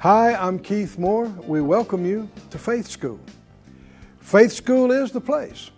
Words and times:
Hi, 0.00 0.34
I'm 0.34 0.58
Keith 0.58 0.98
Moore. 0.98 1.24
We 1.24 1.62
welcome 1.62 2.04
you 2.04 2.28
to 2.50 2.58
Faith 2.58 2.86
School. 2.86 3.18
Faith 4.20 4.52
School 4.52 4.92
is 4.92 5.10
the 5.10 5.22
place 5.22 5.70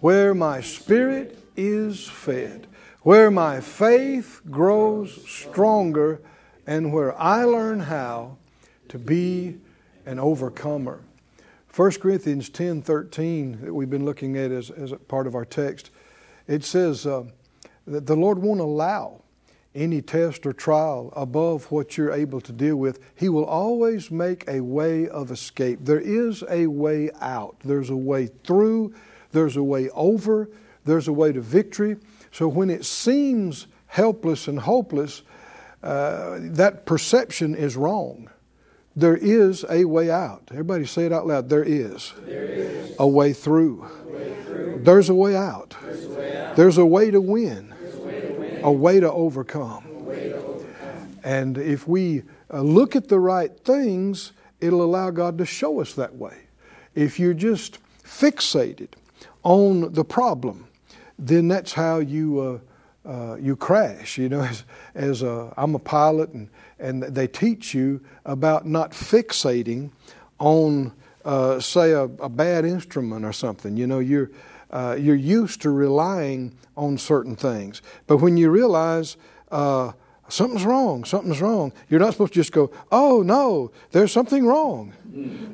where 0.00 0.32
my 0.32 0.62
spirit 0.62 1.38
is 1.58 2.08
fed, 2.08 2.66
where 3.02 3.30
my 3.30 3.60
faith 3.60 4.40
grows 4.50 5.22
stronger, 5.28 6.22
and 6.66 6.90
where 6.90 7.16
I 7.20 7.44
learn 7.44 7.80
how 7.80 8.38
to 8.88 8.98
be 8.98 9.58
an 10.06 10.18
overcomer. 10.18 11.00
1 11.76 11.92
Corinthians 12.00 12.48
10 12.48 12.80
13, 12.80 13.60
that 13.60 13.74
we've 13.74 13.90
been 13.90 14.06
looking 14.06 14.38
at 14.38 14.50
as, 14.50 14.70
as 14.70 14.94
part 15.06 15.26
of 15.26 15.34
our 15.34 15.44
text, 15.44 15.90
it 16.48 16.64
says 16.64 17.06
uh, 17.06 17.24
that 17.86 18.06
the 18.06 18.16
Lord 18.16 18.38
won't 18.38 18.60
allow 18.60 19.20
any 19.74 20.02
test 20.02 20.44
or 20.46 20.52
trial 20.52 21.12
above 21.14 21.70
what 21.70 21.96
you're 21.96 22.12
able 22.12 22.40
to 22.40 22.52
deal 22.52 22.76
with, 22.76 22.98
He 23.14 23.28
will 23.28 23.44
always 23.44 24.10
make 24.10 24.44
a 24.48 24.60
way 24.60 25.08
of 25.08 25.30
escape. 25.30 25.80
There 25.82 26.00
is 26.00 26.42
a 26.48 26.66
way 26.66 27.10
out, 27.20 27.56
there's 27.64 27.90
a 27.90 27.96
way 27.96 28.26
through, 28.26 28.94
there's 29.32 29.56
a 29.56 29.62
way 29.62 29.88
over, 29.90 30.48
there's 30.84 31.06
a 31.08 31.12
way 31.12 31.32
to 31.32 31.40
victory. 31.40 31.96
So 32.32 32.48
when 32.48 32.70
it 32.70 32.84
seems 32.84 33.66
helpless 33.86 34.48
and 34.48 34.58
hopeless, 34.60 35.22
uh, 35.82 36.38
that 36.40 36.84
perception 36.84 37.54
is 37.54 37.76
wrong. 37.76 38.28
There 38.96 39.16
is 39.16 39.64
a 39.70 39.84
way 39.84 40.10
out. 40.10 40.48
Everybody 40.50 40.84
say 40.84 41.06
it 41.06 41.12
out 41.12 41.26
loud. 41.26 41.48
There 41.48 41.62
is, 41.62 42.12
There 42.26 42.44
is 42.44 42.94
a 42.98 43.06
way 43.06 43.32
through. 43.32 43.84
a 43.84 44.08
way 44.12 44.34
through. 44.44 44.80
There's 44.82 45.08
a 45.08 45.14
way 45.14 45.36
out. 45.36 45.76
There's 45.82 46.04
a 46.04 46.08
way. 46.08 46.52
There's 46.56 46.78
a 46.78 46.86
way 46.86 47.10
to 47.12 47.20
win, 47.20 47.72
a 48.62 48.72
way 48.72 49.00
to 49.00 49.10
overcome. 49.10 49.84
And 51.22 51.58
if 51.58 51.86
we 51.86 52.22
uh, 52.52 52.62
look 52.62 52.96
at 52.96 53.08
the 53.08 53.18
right 53.18 53.54
things, 53.60 54.32
it'll 54.60 54.82
allow 54.82 55.10
God 55.10 55.38
to 55.38 55.46
show 55.46 55.80
us 55.80 55.94
that 55.94 56.16
way. 56.16 56.36
If 56.94 57.18
you're 57.20 57.34
just 57.34 57.78
fixated 58.02 58.88
on 59.42 59.92
the 59.92 60.04
problem, 60.04 60.66
then 61.18 61.48
that's 61.48 61.72
how 61.72 61.98
you 61.98 62.40
uh, 62.40 62.58
uh, 63.08 63.36
you 63.36 63.56
crash. 63.56 64.18
You 64.18 64.28
know, 64.28 64.40
as, 64.44 64.64
as 64.94 65.22
a, 65.22 65.52
I'm 65.56 65.74
a 65.74 65.78
pilot, 65.78 66.30
and 66.30 66.48
and 66.78 67.02
they 67.02 67.26
teach 67.26 67.74
you 67.74 68.00
about 68.24 68.66
not 68.66 68.92
fixating 68.92 69.90
on, 70.38 70.92
uh, 71.24 71.60
say, 71.60 71.92
a, 71.92 72.04
a 72.04 72.28
bad 72.28 72.64
instrument 72.64 73.24
or 73.24 73.32
something. 73.32 73.76
You 73.76 73.86
know, 73.86 73.98
you're 73.98 74.30
uh, 74.70 74.96
you're 74.98 75.16
used 75.16 75.62
to 75.62 75.70
relying 75.70 76.56
on 76.76 76.98
certain 76.98 77.36
things, 77.36 77.82
but 78.06 78.18
when 78.18 78.36
you 78.36 78.50
realize 78.50 79.16
uh, 79.50 79.92
something's 80.28 80.64
wrong, 80.64 81.04
something's 81.04 81.40
wrong, 81.40 81.72
you're 81.88 82.00
not 82.00 82.12
supposed 82.12 82.32
to 82.32 82.40
just 82.40 82.52
go, 82.52 82.70
"Oh 82.90 83.22
no, 83.22 83.70
there's 83.90 84.12
something 84.12 84.46
wrong." 84.46 84.92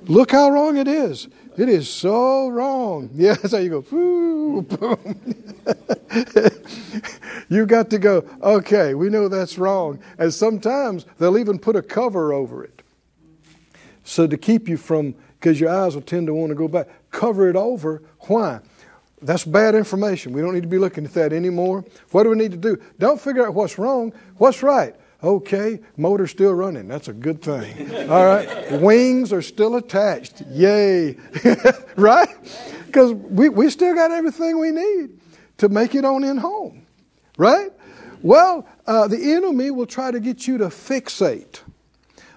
Look 0.07 0.33
how 0.33 0.51
wrong 0.51 0.77
it 0.77 0.87
is. 0.87 1.29
It 1.57 1.69
is 1.69 1.89
so 1.89 2.49
wrong. 2.49 3.11
Yeah, 3.15 3.35
that's 3.35 3.53
how 3.53 3.59
you 3.59 3.71
go. 3.71 3.83
Boom. 3.83 4.67
you 7.49 7.67
got 7.67 7.91
to 7.91 7.99
go. 7.99 8.25
Okay, 8.43 8.95
we 8.95 9.09
know 9.09 9.29
that's 9.29 9.59
wrong, 9.59 10.01
and 10.19 10.33
sometimes 10.33 11.07
they'll 11.19 11.39
even 11.39 11.59
put 11.59 11.77
a 11.77 11.83
cover 11.83 12.33
over 12.33 12.63
it, 12.63 12.83
so 14.05 14.27
to 14.27 14.37
keep 14.37 14.69
you 14.69 14.77
from, 14.77 15.15
because 15.41 15.59
your 15.59 15.71
eyes 15.71 15.95
will 15.95 16.03
tend 16.03 16.27
to 16.27 16.35
want 16.35 16.51
to 16.51 16.55
go 16.55 16.69
back. 16.69 16.89
Cover 17.11 17.49
it 17.49 17.57
over. 17.57 18.03
Why? 18.21 18.61
That's 19.23 19.45
bad 19.45 19.75
information. 19.75 20.33
We 20.33 20.43
don't 20.43 20.55
need 20.55 20.63
to 20.63 20.69
be 20.69 20.79
looking 20.79 21.05
at 21.05 21.15
that 21.15 21.33
anymore. 21.33 21.85
What 22.11 22.25
do 22.25 22.31
we 22.31 22.37
need 22.37 22.53
to 22.53 22.59
do? 22.59 22.79
Don't 22.99 23.21
figure 23.21 23.47
out 23.47 23.55
what's 23.55 23.79
wrong. 23.79 24.13
What's 24.37 24.63
right? 24.63 24.95
Okay, 25.23 25.81
motor's 25.97 26.31
still 26.31 26.53
running. 26.53 26.89
That's 26.89 27.09
a 27.09 27.13
good 27.13 27.41
thing. 27.41 27.91
All 28.11 28.27
right, 28.27 28.71
wings 28.73 29.33
are 29.33 29.41
still 29.41 29.77
attached. 29.77 30.43
Yay. 30.51 31.17
right? 31.97 32.29
Because 32.87 33.15
we, 33.15 33.49
we 33.49 33.71
still 33.71 33.95
got 33.95 34.11
everything 34.11 34.61
we 34.61 34.71
need 34.71 35.19
to 35.59 35.69
make 35.71 35.95
it 35.95 36.05
on 36.05 36.23
in 36.23 36.37
home. 36.37 36.87
Right? 37.39 37.71
Well, 38.23 38.69
uh, 38.87 39.09
the 39.09 39.33
enemy 39.33 39.71
will 39.71 39.87
try 39.87 40.11
to 40.11 40.21
get 40.21 40.47
you 40.47 40.59
to 40.59 40.67
fixate 40.67 41.61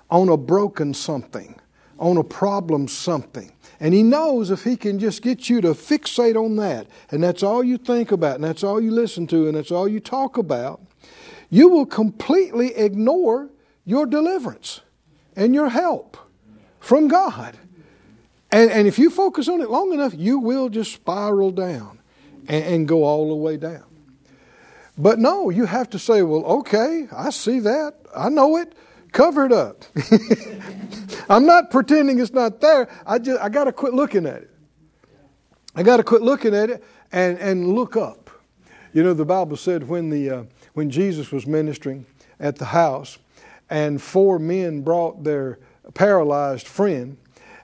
on 0.09 0.29
a 0.29 0.37
broken 0.37 0.93
something, 0.93 1.58
on 1.99 2.17
a 2.17 2.23
problem 2.23 2.87
something. 2.87 3.51
And 3.79 3.93
he 3.93 4.03
knows 4.03 4.51
if 4.51 4.63
he 4.63 4.75
can 4.75 4.99
just 4.99 5.21
get 5.21 5.49
you 5.49 5.61
to 5.61 5.69
fixate 5.69 6.35
on 6.35 6.57
that, 6.57 6.87
and 7.11 7.23
that's 7.23 7.43
all 7.43 7.63
you 7.63 7.77
think 7.77 8.11
about, 8.11 8.35
and 8.35 8.43
that's 8.43 8.63
all 8.63 8.81
you 8.81 8.91
listen 8.91 9.27
to, 9.27 9.47
and 9.47 9.55
that's 9.55 9.71
all 9.71 9.87
you 9.87 9.99
talk 9.99 10.37
about, 10.37 10.81
you 11.49 11.69
will 11.69 11.85
completely 11.85 12.75
ignore 12.75 13.49
your 13.85 14.05
deliverance 14.05 14.81
and 15.35 15.55
your 15.55 15.69
help 15.69 16.17
from 16.79 17.07
God. 17.07 17.57
And, 18.51 18.69
and 18.71 18.87
if 18.87 18.99
you 18.99 19.09
focus 19.09 19.47
on 19.47 19.61
it 19.61 19.69
long 19.69 19.93
enough, 19.93 20.13
you 20.15 20.39
will 20.39 20.69
just 20.69 20.91
spiral 20.91 21.51
down 21.51 21.99
and, 22.47 22.63
and 22.65 22.87
go 22.87 23.03
all 23.03 23.29
the 23.29 23.35
way 23.35 23.57
down. 23.57 23.83
But 24.97 25.19
no, 25.19 25.49
you 25.49 25.65
have 25.65 25.89
to 25.91 25.99
say, 25.99 26.23
well, 26.23 26.43
okay, 26.43 27.07
I 27.15 27.29
see 27.29 27.59
that. 27.59 27.93
I 28.15 28.27
know 28.29 28.57
it. 28.57 28.73
Cover 29.11 29.45
it 29.45 29.51
up. 29.51 29.85
I'm 31.29 31.45
not 31.45 31.69
pretending 31.69 32.19
it's 32.19 32.33
not 32.33 32.59
there. 32.59 32.89
I 33.05 33.19
just 33.19 33.39
I 33.41 33.49
got 33.49 33.65
to 33.65 33.71
quit 33.71 33.93
looking 33.93 34.25
at 34.25 34.41
it. 34.41 34.49
I 35.75 35.83
got 35.83 35.97
to 35.97 36.03
quit 36.03 36.23
looking 36.23 36.55
at 36.55 36.69
it 36.69 36.83
and, 37.11 37.37
and 37.37 37.73
look 37.73 37.95
up. 37.95 38.29
You 38.91 39.03
know, 39.03 39.13
the 39.13 39.25
Bible 39.25 39.55
said 39.55 39.87
when 39.87 40.09
the 40.09 40.29
uh, 40.29 40.43
when 40.73 40.89
Jesus 40.89 41.31
was 41.31 41.45
ministering 41.45 42.05
at 42.39 42.55
the 42.55 42.65
house, 42.65 43.19
and 43.69 44.01
four 44.01 44.39
men 44.39 44.81
brought 44.81 45.23
their 45.23 45.59
paralyzed 45.93 46.67
friend, 46.67 47.17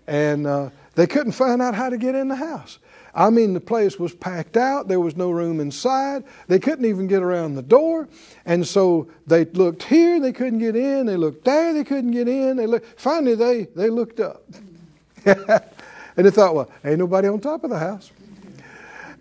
and 0.05 0.45
uh, 0.45 0.69
they 0.95 1.07
couldn't 1.07 1.33
find 1.33 1.61
out 1.61 1.75
how 1.75 1.89
to 1.89 1.97
get 1.97 2.15
in 2.15 2.27
the 2.27 2.35
house. 2.35 2.79
I 3.13 3.29
mean, 3.29 3.53
the 3.53 3.61
place 3.61 3.97
was 3.97 4.13
packed 4.13 4.57
out. 4.57 4.89
There 4.89 4.99
was 4.99 5.15
no 5.15 5.31
room 5.31 5.61
inside. 5.61 6.25
They 6.47 6.59
couldn't 6.59 6.83
even 6.83 7.07
get 7.07 7.23
around 7.23 7.55
the 7.55 7.61
door. 7.61 8.09
And 8.45 8.67
so 8.67 9.07
they 9.25 9.45
looked 9.45 9.83
here, 9.83 10.19
they 10.19 10.33
couldn't 10.33 10.59
get 10.59 10.75
in. 10.75 11.05
They 11.05 11.15
looked 11.15 11.45
there, 11.45 11.73
they 11.73 11.85
couldn't 11.85 12.11
get 12.11 12.27
in. 12.27 12.57
They 12.57 12.67
looked, 12.67 12.99
finally, 12.99 13.35
they, 13.35 13.63
they 13.73 13.89
looked 13.89 14.19
up. 14.19 14.43
and 15.25 16.25
they 16.25 16.29
thought, 16.29 16.55
well, 16.55 16.69
ain't 16.83 16.99
nobody 16.99 17.29
on 17.29 17.39
top 17.39 17.63
of 17.63 17.69
the 17.69 17.79
house. 17.79 18.11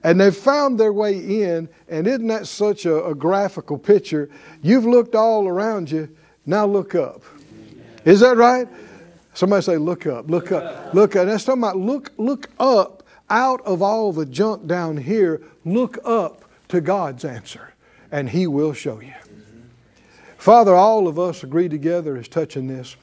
And 0.02 0.20
they 0.20 0.32
found 0.32 0.78
their 0.78 0.92
way 0.92 1.42
in. 1.42 1.68
And 1.88 2.06
isn't 2.08 2.26
that 2.26 2.48
such 2.48 2.86
a, 2.86 3.04
a 3.06 3.14
graphical 3.14 3.78
picture? 3.78 4.28
You've 4.60 4.84
looked 4.84 5.14
all 5.14 5.46
around 5.46 5.91
you. 5.91 6.14
Now 6.44 6.66
look 6.66 6.96
up. 6.96 7.22
Is 8.04 8.20
that 8.20 8.36
right? 8.36 8.68
Somebody 9.34 9.62
say, 9.62 9.77
look 9.77 10.06
up, 10.06 10.31
look 10.31 10.53
up, 10.53 10.95
look 10.95 11.17
up. 11.17 11.27
That's 11.27 11.45
talking 11.45 11.62
about 11.62 11.77
look, 11.77 12.12
look 12.17 12.50
up 12.59 13.03
out 13.28 13.61
of 13.62 13.83
all 13.83 14.12
the 14.12 14.27
junk 14.27 14.67
down 14.67 14.97
here, 14.97 15.43
look 15.65 15.99
up 16.05 16.45
to 16.69 16.81
God's 16.81 17.25
answer, 17.25 17.75
and 18.12 18.31
He 18.31 18.47
will 18.47 18.72
show 18.72 19.00
you. 19.00 19.15
Father, 20.39 20.75
all 20.75 21.09
of 21.09 21.19
us 21.19 21.43
agree 21.43 21.69
together 21.69 22.17
as 22.17 22.28
touching 22.28 22.69
this, 22.69 22.97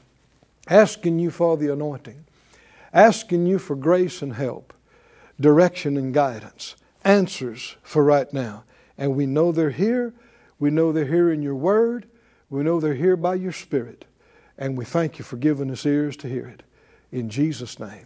asking 0.69 1.19
you 1.19 1.31
for 1.31 1.58
the 1.58 1.74
anointing, 1.74 2.24
asking 2.94 3.45
you 3.45 3.60
for 3.60 3.75
grace 3.75 4.22
and 4.22 4.36
help, 4.36 4.74
direction 5.39 5.98
and 5.98 6.13
guidance, 6.13 6.75
answers 7.04 7.75
for 7.81 8.04
right 8.04 8.31
now. 8.31 8.63
And 8.98 9.16
we 9.16 9.25
know 9.25 9.51
they're 9.51 9.72
here. 9.72 10.13
We 10.60 10.69
know 10.69 10.92
they're 10.92 11.06
here 11.06 11.31
in 11.31 11.42
your 11.42 11.56
word. 11.56 12.07
We 12.50 12.63
know 12.63 12.80
they're 12.80 12.94
here 12.94 13.18
by 13.18 13.36
your 13.36 13.51
spirit. 13.51 14.06
And 14.62 14.78
we 14.78 14.86
thank 14.86 15.18
you 15.18 15.25
for 15.25 15.38
giving 15.38 15.72
us 15.72 15.88
ears 15.88 16.16
to 16.18 16.30
hear 16.30 16.46
it. 16.46 16.62
In 17.12 17.31
Jesus' 17.31 17.80
name, 17.80 18.06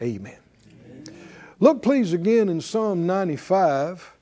amen. 0.00 0.38
Look, 1.58 1.82
please, 1.82 2.14
again 2.14 2.48
in 2.48 2.62
Psalm 2.62 3.06
95, 3.06 4.14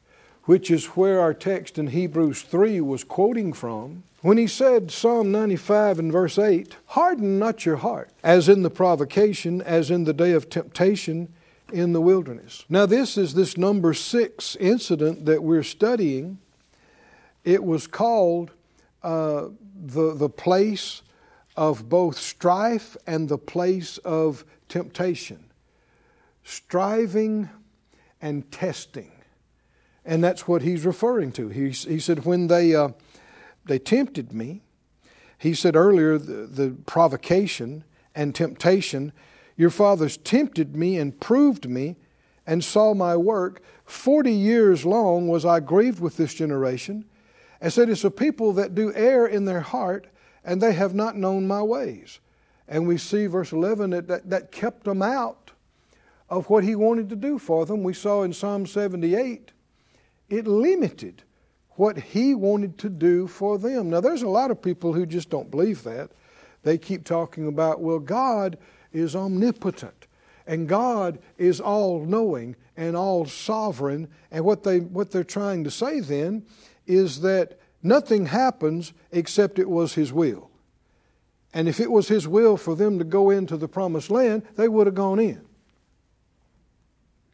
which 0.42 0.72
is 0.72 0.86
where 0.86 1.20
our 1.20 1.32
text 1.32 1.78
in 1.78 1.86
Hebrews 1.86 2.42
3 2.42 2.80
was 2.80 3.04
quoting 3.04 3.52
from. 3.52 4.02
When 4.22 4.38
he 4.38 4.48
said, 4.48 4.90
Psalm 4.90 5.30
95 5.30 6.00
and 6.00 6.10
verse 6.10 6.36
8, 6.36 6.74
Harden 6.86 7.38
not 7.38 7.64
your 7.64 7.76
heart, 7.76 8.10
as 8.24 8.48
in 8.48 8.62
the 8.64 8.70
provocation, 8.70 9.62
as 9.62 9.88
in 9.88 10.02
the 10.02 10.12
day 10.12 10.32
of 10.32 10.50
temptation 10.50 11.32
in 11.72 11.92
the 11.92 12.00
wilderness. 12.00 12.64
Now, 12.68 12.86
this 12.86 13.16
is 13.16 13.34
this 13.34 13.56
number 13.56 13.94
six 13.94 14.56
incident 14.56 15.26
that 15.26 15.44
we're 15.44 15.62
studying. 15.62 16.38
It 17.44 17.62
was 17.62 17.86
called 17.86 18.50
uh, 19.04 19.50
the, 19.80 20.16
the 20.16 20.28
place 20.28 21.02
of 21.58 21.88
both 21.88 22.16
strife 22.16 22.96
and 23.04 23.28
the 23.28 23.36
place 23.36 23.98
of 23.98 24.44
temptation. 24.68 25.44
Striving 26.44 27.50
and 28.22 28.48
testing. 28.52 29.10
And 30.04 30.22
that's 30.22 30.46
what 30.46 30.62
he's 30.62 30.86
referring 30.86 31.32
to. 31.32 31.48
He, 31.48 31.70
he 31.70 31.98
said, 31.98 32.24
when 32.24 32.46
they, 32.46 32.76
uh, 32.76 32.90
they 33.64 33.80
tempted 33.80 34.32
me, 34.32 34.62
he 35.36 35.52
said 35.52 35.74
earlier, 35.74 36.16
the, 36.16 36.46
the 36.46 36.76
provocation 36.86 37.82
and 38.14 38.36
temptation, 38.36 39.12
your 39.56 39.70
fathers 39.70 40.16
tempted 40.16 40.76
me 40.76 40.96
and 40.96 41.20
proved 41.20 41.68
me 41.68 41.96
and 42.46 42.62
saw 42.62 42.94
my 42.94 43.16
work. 43.16 43.60
Forty 43.84 44.32
years 44.32 44.86
long 44.86 45.26
was 45.26 45.44
I 45.44 45.58
grieved 45.58 45.98
with 45.98 46.16
this 46.16 46.34
generation, 46.34 47.04
and 47.60 47.72
said, 47.72 47.88
It's 47.88 48.04
a 48.04 48.12
people 48.12 48.52
that 48.52 48.76
do 48.76 48.92
err 48.94 49.26
in 49.26 49.44
their 49.44 49.60
heart, 49.60 50.06
and 50.48 50.62
they 50.62 50.72
have 50.72 50.94
not 50.94 51.14
known 51.14 51.46
my 51.46 51.62
ways. 51.62 52.20
And 52.66 52.88
we 52.88 52.96
see, 52.96 53.26
verse 53.26 53.52
11, 53.52 53.90
that, 53.90 54.08
that, 54.08 54.30
that 54.30 54.50
kept 54.50 54.84
them 54.84 55.02
out 55.02 55.50
of 56.30 56.48
what 56.48 56.64
he 56.64 56.74
wanted 56.74 57.10
to 57.10 57.16
do 57.16 57.38
for 57.38 57.66
them. 57.66 57.82
We 57.82 57.92
saw 57.92 58.22
in 58.22 58.32
Psalm 58.32 58.64
78, 58.64 59.52
it 60.30 60.46
limited 60.46 61.22
what 61.72 61.98
he 61.98 62.34
wanted 62.34 62.78
to 62.78 62.88
do 62.88 63.26
for 63.26 63.58
them. 63.58 63.90
Now, 63.90 64.00
there's 64.00 64.22
a 64.22 64.28
lot 64.28 64.50
of 64.50 64.62
people 64.62 64.94
who 64.94 65.04
just 65.04 65.28
don't 65.28 65.50
believe 65.50 65.82
that. 65.82 66.12
They 66.62 66.78
keep 66.78 67.04
talking 67.04 67.46
about, 67.46 67.82
well, 67.82 67.98
God 67.98 68.56
is 68.90 69.14
omnipotent 69.14 70.06
and 70.46 70.66
God 70.66 71.18
is 71.36 71.60
all 71.60 72.06
knowing 72.06 72.56
and 72.74 72.96
all 72.96 73.26
sovereign. 73.26 74.08
And 74.30 74.46
what, 74.46 74.62
they, 74.62 74.80
what 74.80 75.10
they're 75.10 75.24
trying 75.24 75.64
to 75.64 75.70
say 75.70 76.00
then 76.00 76.46
is 76.86 77.20
that 77.20 77.58
nothing 77.82 78.26
happens 78.26 78.92
except 79.12 79.58
it 79.58 79.68
was 79.68 79.94
His 79.94 80.12
will. 80.12 80.50
And 81.54 81.68
if 81.68 81.80
it 81.80 81.90
was 81.90 82.08
His 82.08 82.28
will 82.28 82.56
for 82.56 82.76
them 82.76 82.98
to 82.98 83.04
go 83.04 83.30
into 83.30 83.56
the 83.56 83.68
promised 83.68 84.10
land, 84.10 84.42
they 84.56 84.68
would 84.68 84.86
have 84.86 84.94
gone 84.94 85.18
in. 85.18 85.40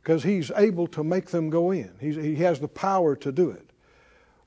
Because 0.02 0.22
He's 0.22 0.50
able 0.56 0.86
to 0.88 1.02
make 1.02 1.26
them 1.26 1.50
go 1.50 1.70
in, 1.70 1.92
He's, 2.00 2.16
He 2.16 2.36
has 2.36 2.60
the 2.60 2.68
power 2.68 3.16
to 3.16 3.32
do 3.32 3.50
it. 3.50 3.70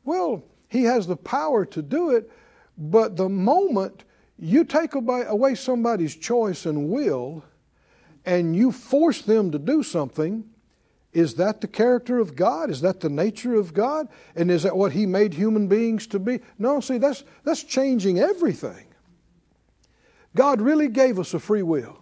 Well, 0.05 0.43
He 0.69 0.83
has 0.83 1.07
the 1.07 1.17
power 1.17 1.65
to 1.65 1.81
do 1.81 2.11
it, 2.11 2.31
but 2.77 3.17
the 3.17 3.29
moment 3.29 4.03
you 4.39 4.63
take 4.63 4.93
away 4.93 5.55
somebody's 5.55 6.15
choice 6.15 6.65
and 6.65 6.89
will, 6.89 7.43
and 8.25 8.55
you 8.55 8.71
force 8.71 9.21
them 9.21 9.51
to 9.51 9.59
do 9.59 9.81
something, 9.81 10.43
is 11.17 11.33
that 11.33 11.61
the 11.61 11.67
character 11.67 12.19
of 12.19 12.35
God? 12.35 12.69
Is 12.69 12.81
that 12.81 12.99
the 12.99 13.09
nature 13.09 13.55
of 13.55 13.73
God? 13.73 14.07
And 14.35 14.51
is 14.51 14.61
that 14.61 14.77
what 14.77 14.91
He 14.91 15.07
made 15.07 15.33
human 15.33 15.67
beings 15.67 16.05
to 16.07 16.19
be? 16.19 16.41
No, 16.59 16.79
see, 16.79 16.99
that's, 16.99 17.23
that's 17.43 17.63
changing 17.63 18.19
everything. 18.19 18.85
God 20.35 20.61
really 20.61 20.87
gave 20.87 21.17
us 21.17 21.33
a 21.33 21.39
free 21.39 21.63
will. 21.63 21.97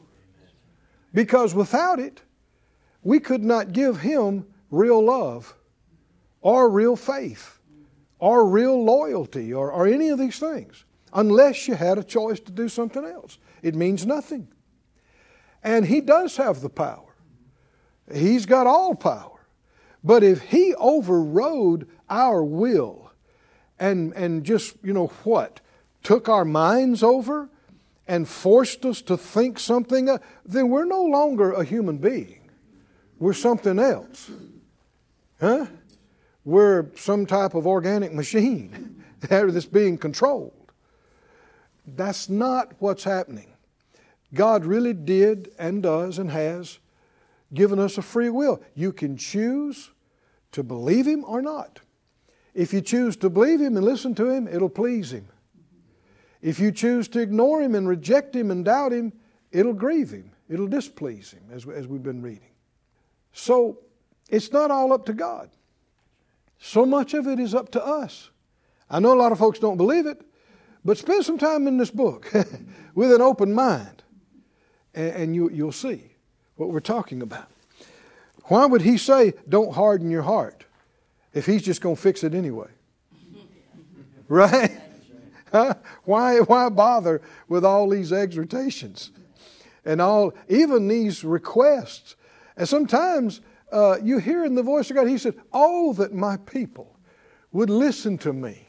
Because 1.13 1.55
without 1.55 1.97
it, 1.97 2.23
we 3.03 3.21
could 3.21 3.41
not 3.41 3.71
give 3.71 4.01
Him 4.01 4.47
real 4.69 5.01
love 5.01 5.55
or 6.41 6.69
real 6.69 6.97
faith 6.97 7.59
or 8.19 8.45
real 8.45 8.83
loyalty 8.83 9.53
or, 9.53 9.71
or 9.71 9.87
any 9.87 10.09
of 10.09 10.19
these 10.19 10.39
things 10.39 10.83
unless 11.13 11.69
you 11.69 11.75
had 11.75 11.97
a 11.97 12.03
choice 12.03 12.41
to 12.41 12.51
do 12.51 12.67
something 12.67 13.05
else. 13.05 13.37
It 13.61 13.75
means 13.75 14.05
nothing. 14.05 14.49
And 15.63 15.85
He 15.85 16.01
does 16.01 16.35
have 16.35 16.59
the 16.59 16.67
power. 16.69 17.04
He's 18.13 18.45
got 18.45 18.67
all 18.67 18.95
power. 18.95 19.31
But 20.03 20.23
if 20.23 20.41
He 20.41 20.73
overrode 20.75 21.87
our 22.09 22.43
will 22.43 23.11
and, 23.79 24.13
and 24.13 24.43
just, 24.43 24.75
you 24.83 24.93
know 24.93 25.07
what, 25.23 25.61
took 26.03 26.29
our 26.29 26.45
minds 26.45 27.01
over 27.01 27.49
and 28.07 28.27
forced 28.27 28.85
us 28.85 29.01
to 29.01 29.17
think 29.17 29.59
something, 29.59 30.09
uh, 30.09 30.19
then 30.45 30.69
we're 30.69 30.85
no 30.85 31.03
longer 31.03 31.51
a 31.51 31.63
human 31.63 31.97
being. 31.97 32.49
We're 33.17 33.33
something 33.33 33.79
else. 33.79 34.29
Huh? 35.39 35.65
We're 36.43 36.91
some 36.95 37.25
type 37.25 37.55
of 37.55 37.65
organic 37.65 38.13
machine 38.13 39.03
that's 39.21 39.65
being 39.65 39.97
controlled. 39.97 40.53
That's 41.87 42.29
not 42.29 42.73
what's 42.79 43.03
happening. 43.03 43.53
God 44.33 44.65
really 44.65 44.93
did 44.93 45.51
and 45.57 45.81
does 45.81 46.19
and 46.19 46.29
has 46.29 46.79
given 47.53 47.79
us 47.79 47.97
a 47.97 48.01
free 48.01 48.29
will. 48.29 48.61
You 48.73 48.91
can 48.91 49.17
choose 49.17 49.91
to 50.51 50.63
believe 50.63 51.05
Him 51.05 51.23
or 51.25 51.41
not. 51.41 51.81
If 52.53 52.73
you 52.73 52.81
choose 52.81 53.15
to 53.17 53.29
believe 53.29 53.59
Him 53.59 53.75
and 53.75 53.85
listen 53.85 54.15
to 54.15 54.29
Him, 54.29 54.47
it'll 54.47 54.69
please 54.69 55.11
Him. 55.11 55.27
If 56.41 56.59
you 56.59 56.71
choose 56.71 57.07
to 57.09 57.19
ignore 57.19 57.61
Him 57.61 57.75
and 57.75 57.87
reject 57.87 58.35
Him 58.35 58.51
and 58.51 58.63
doubt 58.63 58.93
Him, 58.93 59.13
it'll 59.51 59.73
grieve 59.73 60.11
Him. 60.11 60.31
It'll 60.47 60.67
displease 60.67 61.31
Him, 61.31 61.43
as, 61.51 61.67
as 61.67 61.87
we've 61.87 62.03
been 62.03 62.21
reading. 62.21 62.51
So 63.33 63.79
it's 64.29 64.51
not 64.51 64.71
all 64.71 64.93
up 64.93 65.05
to 65.07 65.13
God. 65.13 65.49
So 66.57 66.85
much 66.85 67.13
of 67.13 67.27
it 67.27 67.39
is 67.39 67.53
up 67.53 67.71
to 67.71 67.85
us. 67.85 68.29
I 68.89 68.99
know 68.99 69.13
a 69.13 69.19
lot 69.19 69.31
of 69.31 69.39
folks 69.39 69.59
don't 69.59 69.77
believe 69.77 70.05
it, 70.05 70.21
but 70.83 70.97
spend 70.97 71.25
some 71.25 71.37
time 71.37 71.67
in 71.67 71.77
this 71.77 71.91
book 71.91 72.31
with 72.95 73.11
an 73.11 73.21
open 73.21 73.53
mind, 73.53 74.03
and, 74.93 75.09
and 75.09 75.35
you, 75.35 75.49
you'll 75.49 75.71
see 75.71 76.14
what 76.55 76.69
we're 76.69 76.79
talking 76.79 77.21
about. 77.21 77.47
Why 78.45 78.65
would 78.65 78.81
he 78.81 78.97
say, 78.97 79.33
don't 79.49 79.73
harden 79.73 80.09
your 80.09 80.21
heart, 80.21 80.65
if 81.33 81.45
he's 81.45 81.63
just 81.63 81.81
going 81.81 81.95
to 81.95 82.01
fix 82.01 82.23
it 82.23 82.33
anyway? 82.33 82.69
right? 84.27 84.71
Huh? 85.51 85.75
Why, 86.03 86.39
why 86.39 86.69
bother 86.69 87.21
with 87.47 87.65
all 87.65 87.89
these 87.89 88.11
exhortations 88.11 89.11
and 89.83 90.01
all, 90.01 90.33
even 90.47 90.87
these 90.87 91.23
requests? 91.23 92.15
And 92.57 92.67
sometimes 92.67 93.41
uh, 93.71 93.97
you 94.01 94.19
hear 94.19 94.45
in 94.45 94.55
the 94.55 94.63
voice 94.63 94.89
of 94.89 94.95
God, 94.95 95.07
He 95.07 95.17
said, 95.17 95.35
Oh, 95.51 95.93
that 95.93 96.13
my 96.13 96.37
people 96.37 96.97
would 97.51 97.69
listen 97.69 98.17
to 98.19 98.33
me. 98.33 98.67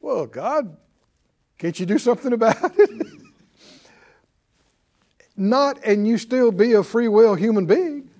Well, 0.00 0.26
God, 0.26 0.76
can't 1.58 1.78
you 1.78 1.86
do 1.86 1.98
something 1.98 2.32
about 2.32 2.78
it? 2.78 2.93
Not 5.36 5.78
and 5.84 6.06
you 6.06 6.18
still 6.18 6.52
be 6.52 6.72
a 6.72 6.82
free 6.82 7.08
will 7.08 7.34
human 7.34 7.66
being. 7.66 8.10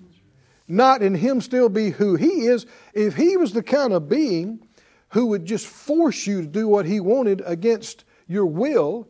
Not 0.67 1.01
in 1.01 1.15
him 1.15 1.41
still 1.41 1.69
be 1.69 1.91
who 1.91 2.15
he 2.15 2.47
is. 2.47 2.65
If 2.93 3.15
he 3.15 3.37
was 3.37 3.53
the 3.53 3.63
kind 3.63 3.93
of 3.93 4.09
being 4.09 4.67
who 5.09 5.27
would 5.27 5.45
just 5.45 5.67
force 5.67 6.27
you 6.27 6.41
to 6.41 6.47
do 6.47 6.67
what 6.67 6.85
he 6.85 6.99
wanted 6.99 7.41
against 7.45 8.03
your 8.27 8.45
will, 8.45 9.07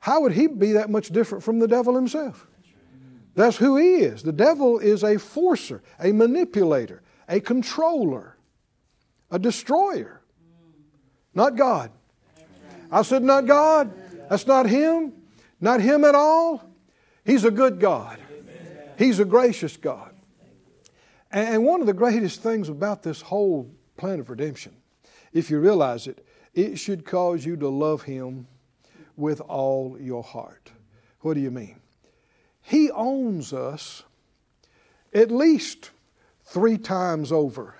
how 0.00 0.22
would 0.22 0.32
he 0.32 0.46
be 0.46 0.72
that 0.72 0.90
much 0.90 1.08
different 1.08 1.44
from 1.44 1.58
the 1.58 1.68
devil 1.68 1.94
himself? 1.94 2.46
That's 3.34 3.56
who 3.56 3.76
he 3.76 3.98
is. 3.98 4.24
The 4.24 4.32
devil 4.32 4.78
is 4.78 5.04
a 5.04 5.18
forcer, 5.18 5.82
a 6.00 6.12
manipulator, 6.12 7.02
a 7.28 7.40
controller, 7.40 8.36
a 9.30 9.38
destroyer. 9.38 10.22
Not 11.34 11.54
God. 11.54 11.92
I 12.90 13.02
said, 13.02 13.22
not 13.22 13.46
God. 13.46 13.92
That's 14.28 14.46
not 14.46 14.66
him. 14.66 15.12
Not 15.60 15.80
him 15.80 16.04
at 16.04 16.14
all. 16.14 16.67
He's 17.28 17.44
a 17.44 17.50
good 17.50 17.78
God. 17.78 18.18
He's 18.96 19.18
a 19.20 19.24
gracious 19.26 19.76
God. 19.76 20.14
And 21.30 21.62
one 21.62 21.82
of 21.82 21.86
the 21.86 21.92
greatest 21.92 22.42
things 22.42 22.70
about 22.70 23.02
this 23.02 23.20
whole 23.20 23.70
plan 23.98 24.18
of 24.18 24.30
redemption, 24.30 24.74
if 25.34 25.50
you 25.50 25.60
realize 25.60 26.06
it, 26.06 26.26
it 26.54 26.78
should 26.78 27.04
cause 27.04 27.44
you 27.44 27.54
to 27.58 27.68
love 27.68 28.04
Him 28.04 28.46
with 29.14 29.42
all 29.42 29.98
your 30.00 30.22
heart. 30.22 30.70
What 31.20 31.34
do 31.34 31.40
you 31.40 31.50
mean? 31.50 31.76
He 32.62 32.90
owns 32.92 33.52
us 33.52 34.04
at 35.12 35.30
least 35.30 35.90
three 36.44 36.78
times 36.78 37.30
over. 37.30 37.74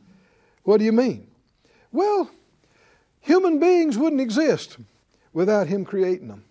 what 0.64 0.76
do 0.76 0.84
you 0.84 0.92
mean? 0.92 1.28
Well, 1.92 2.30
human 3.20 3.58
beings 3.58 3.96
wouldn't 3.96 4.20
exist 4.20 4.76
without 5.32 5.66
Him 5.66 5.86
creating 5.86 6.28
them. 6.28 6.44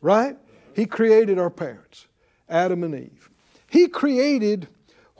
Right? 0.00 0.36
He 0.74 0.86
created 0.86 1.38
our 1.38 1.50
parents, 1.50 2.06
Adam 2.48 2.82
and 2.82 2.94
Eve. 2.94 3.30
He 3.70 3.88
created 3.88 4.68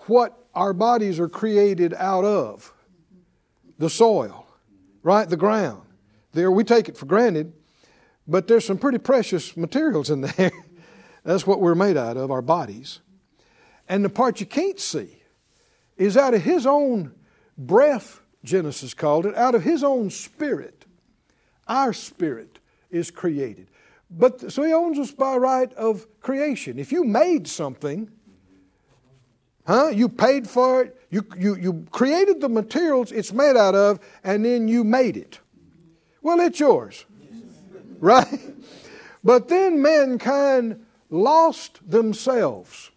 what 0.07 0.39
our 0.55 0.73
bodies 0.73 1.19
are 1.19 1.29
created 1.29 1.95
out 1.95 2.25
of 2.25 2.73
the 3.79 3.91
soil, 3.91 4.47
right? 5.03 5.29
The 5.29 5.37
ground. 5.37 5.83
There, 6.33 6.51
we 6.51 6.65
take 6.65 6.89
it 6.89 6.97
for 6.97 7.07
granted, 7.07 7.53
but 8.27 8.49
there's 8.49 8.65
some 8.65 8.79
pretty 8.79 8.99
precious 8.99 9.57
materials 9.57 10.11
in 10.11 10.21
there. 10.37 10.53
That's 11.25 11.47
what 11.47 11.61
we're 11.61 11.75
made 11.75 11.97
out 11.97 12.17
of, 12.17 12.31
our 12.31 12.43
bodies. 12.43 13.01
And 13.89 14.05
the 14.05 14.11
part 14.11 14.41
you 14.41 14.47
can't 14.47 14.81
see 14.81 15.23
is 15.97 16.17
out 16.17 16.35
of 16.35 16.43
His 16.43 16.67
own 16.67 17.15
breath, 17.57 18.21
Genesis 18.43 18.95
called 18.95 19.27
it, 19.27 19.35
out 19.37 19.55
of 19.55 19.63
His 19.63 19.85
own 19.85 20.11
spirit. 20.11 20.85
Our 21.67 21.93
spirit 21.93 22.59
is 22.91 23.11
created. 23.11 23.69
But 24.17 24.53
so 24.53 24.63
he 24.63 24.73
owns 24.73 24.99
us 24.99 25.11
by 25.11 25.37
right 25.37 25.73
of 25.75 26.07
creation. 26.21 26.79
If 26.79 26.93
you 26.93 27.05
made 27.05 27.49
something, 27.49 28.11
huh? 29.67 29.89
You 29.89 30.09
paid 30.09 30.49
for 30.49 30.83
it. 30.83 31.01
You, 31.11 31.27
you, 31.37 31.57
you 31.57 31.87
created 31.91 32.41
the 32.41 32.49
materials 32.49 33.13
it's 33.13 33.33
made 33.33 33.57
out 33.57 33.75
of, 33.75 34.01
and 34.23 34.45
then 34.45 34.69
you 34.69 34.85
made 34.85 35.17
it. 35.17 35.41
Well, 36.23 36.41
it's 36.41 36.59
yours, 36.61 37.05
right? 38.01 38.41
But 39.23 39.49
then 39.49 39.83
mankind 39.83 40.85
lost 41.11 41.81
themselves 41.89 42.91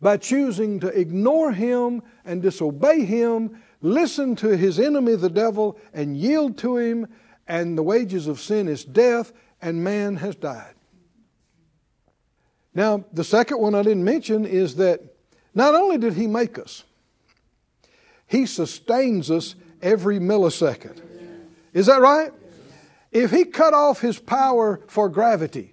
by 0.00 0.16
choosing 0.16 0.80
to 0.80 0.88
ignore 0.88 1.52
him 1.52 2.02
and 2.24 2.42
disobey 2.42 3.04
him, 3.04 3.62
listen 3.80 4.36
to 4.36 4.56
his 4.56 4.78
enemy, 4.78 5.14
the 5.16 5.30
devil, 5.30 5.78
and 5.92 6.16
yield 6.16 6.58
to 6.58 6.76
him, 6.76 7.08
and 7.48 7.76
the 7.76 7.82
wages 7.82 8.26
of 8.26 8.40
sin 8.40 8.68
is 8.68 8.84
death, 8.84 9.32
and 9.64 9.82
man 9.82 10.16
has 10.16 10.36
died. 10.36 10.74
Now, 12.74 13.04
the 13.12 13.24
second 13.24 13.58
one 13.58 13.74
I 13.74 13.82
didn't 13.82 14.04
mention 14.04 14.44
is 14.44 14.76
that 14.76 15.00
not 15.54 15.74
only 15.74 15.96
did 15.96 16.12
he 16.12 16.26
make 16.26 16.58
us, 16.58 16.84
he 18.26 18.44
sustains 18.44 19.30
us 19.30 19.54
every 19.80 20.18
millisecond. 20.18 21.00
Is 21.72 21.86
that 21.86 22.02
right? 22.02 22.30
If 23.10 23.30
he 23.30 23.44
cut 23.44 23.72
off 23.72 24.00
his 24.00 24.18
power 24.18 24.80
for 24.86 25.08
gravity, 25.08 25.72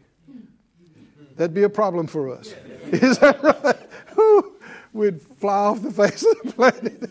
that'd 1.36 1.54
be 1.54 1.64
a 1.64 1.70
problem 1.70 2.08
for 2.08 2.30
us. 2.30 2.54
Is 2.92 3.18
that 3.20 3.44
right? 3.44 4.56
We'd 4.94 5.22
fly 5.22 5.54
off 5.54 5.82
the 5.82 5.92
face 5.92 6.24
of 6.26 6.38
the 6.44 6.54
planet, 6.54 7.10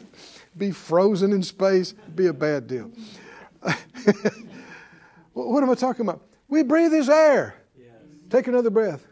be 0.57 0.71
frozen 0.71 1.33
in 1.33 1.43
space, 1.43 1.93
be 1.93 2.27
a 2.27 2.33
bad 2.33 2.69
deal. 2.69 2.91
what 5.33 5.63
am 5.63 5.71
I 5.71 5.75
talking 5.75 6.03
about? 6.03 6.23
We 6.51 6.65
breathe 6.65 6.93
his 6.93 7.09
air. 7.09 7.55
Take 8.29 8.47
another 8.47 8.71
breath. 8.71 9.07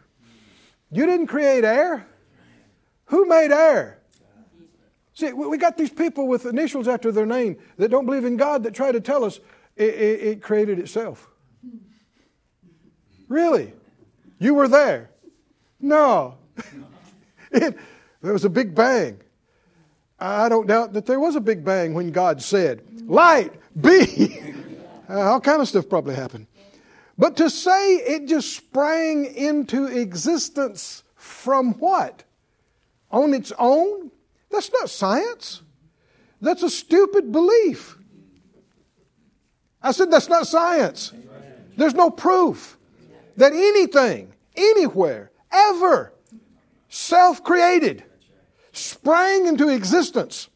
You 0.91 1.05
didn't 1.05 1.27
create 1.27 1.63
air. 1.63 2.05
Who 3.05 3.25
made 3.25 3.51
air? 3.51 3.99
See, 5.13 5.33
we 5.33 5.57
got 5.57 5.77
these 5.77 5.89
people 5.89 6.27
with 6.27 6.45
initials 6.45 6.87
after 6.87 7.11
their 7.11 7.25
name 7.25 7.57
that 7.77 7.89
don't 7.89 8.05
believe 8.05 8.23
in 8.23 8.37
God 8.37 8.63
that 8.63 8.73
try 8.73 8.91
to 8.91 9.01
tell 9.01 9.25
us 9.25 9.39
it, 9.75 9.89
it, 9.89 10.21
it 10.21 10.41
created 10.41 10.79
itself. 10.79 11.27
Really? 13.27 13.73
You 14.39 14.53
were 14.53 14.67
there? 14.67 15.11
No. 15.79 16.37
it, 17.51 17.77
there 18.21 18.33
was 18.33 18.45
a 18.45 18.49
big 18.49 18.73
bang. 18.73 19.19
I 20.19 20.49
don't 20.49 20.67
doubt 20.67 20.93
that 20.93 21.05
there 21.05 21.19
was 21.19 21.35
a 21.35 21.41
big 21.41 21.63
bang 21.63 21.93
when 21.93 22.11
God 22.11 22.41
said, 22.41 22.81
Light, 23.05 23.53
be. 23.79 24.41
uh, 25.09 25.19
all 25.19 25.41
kind 25.41 25.61
of 25.61 25.67
stuff 25.67 25.87
probably 25.89 26.15
happened. 26.15 26.47
But 27.19 27.35
to 27.35 27.49
say 27.49 27.95
it 27.95 28.27
just 28.27 28.55
sprang 28.55 29.25
into 29.25 29.87
existence 29.87 31.03
from 31.15 31.73
what? 31.73 32.23
On 33.11 33.33
its 33.33 33.51
own? 33.59 34.09
That's 34.49 34.71
not 34.71 34.89
science. 34.89 35.61
That's 36.39 36.63
a 36.63 36.69
stupid 36.69 37.33
belief. 37.33 37.97
I 39.83 39.91
said 39.91 40.09
that's 40.09 40.29
not 40.29 40.47
science. 40.47 41.11
There's 41.75 41.93
no 41.93 42.09
proof 42.09 42.77
that 43.35 43.51
anything, 43.51 44.33
anywhere, 44.55 45.31
ever, 45.51 46.13
self 46.87 47.43
created, 47.43 48.05
sprang 48.71 49.45
into 49.45 49.67
existence 49.67 50.47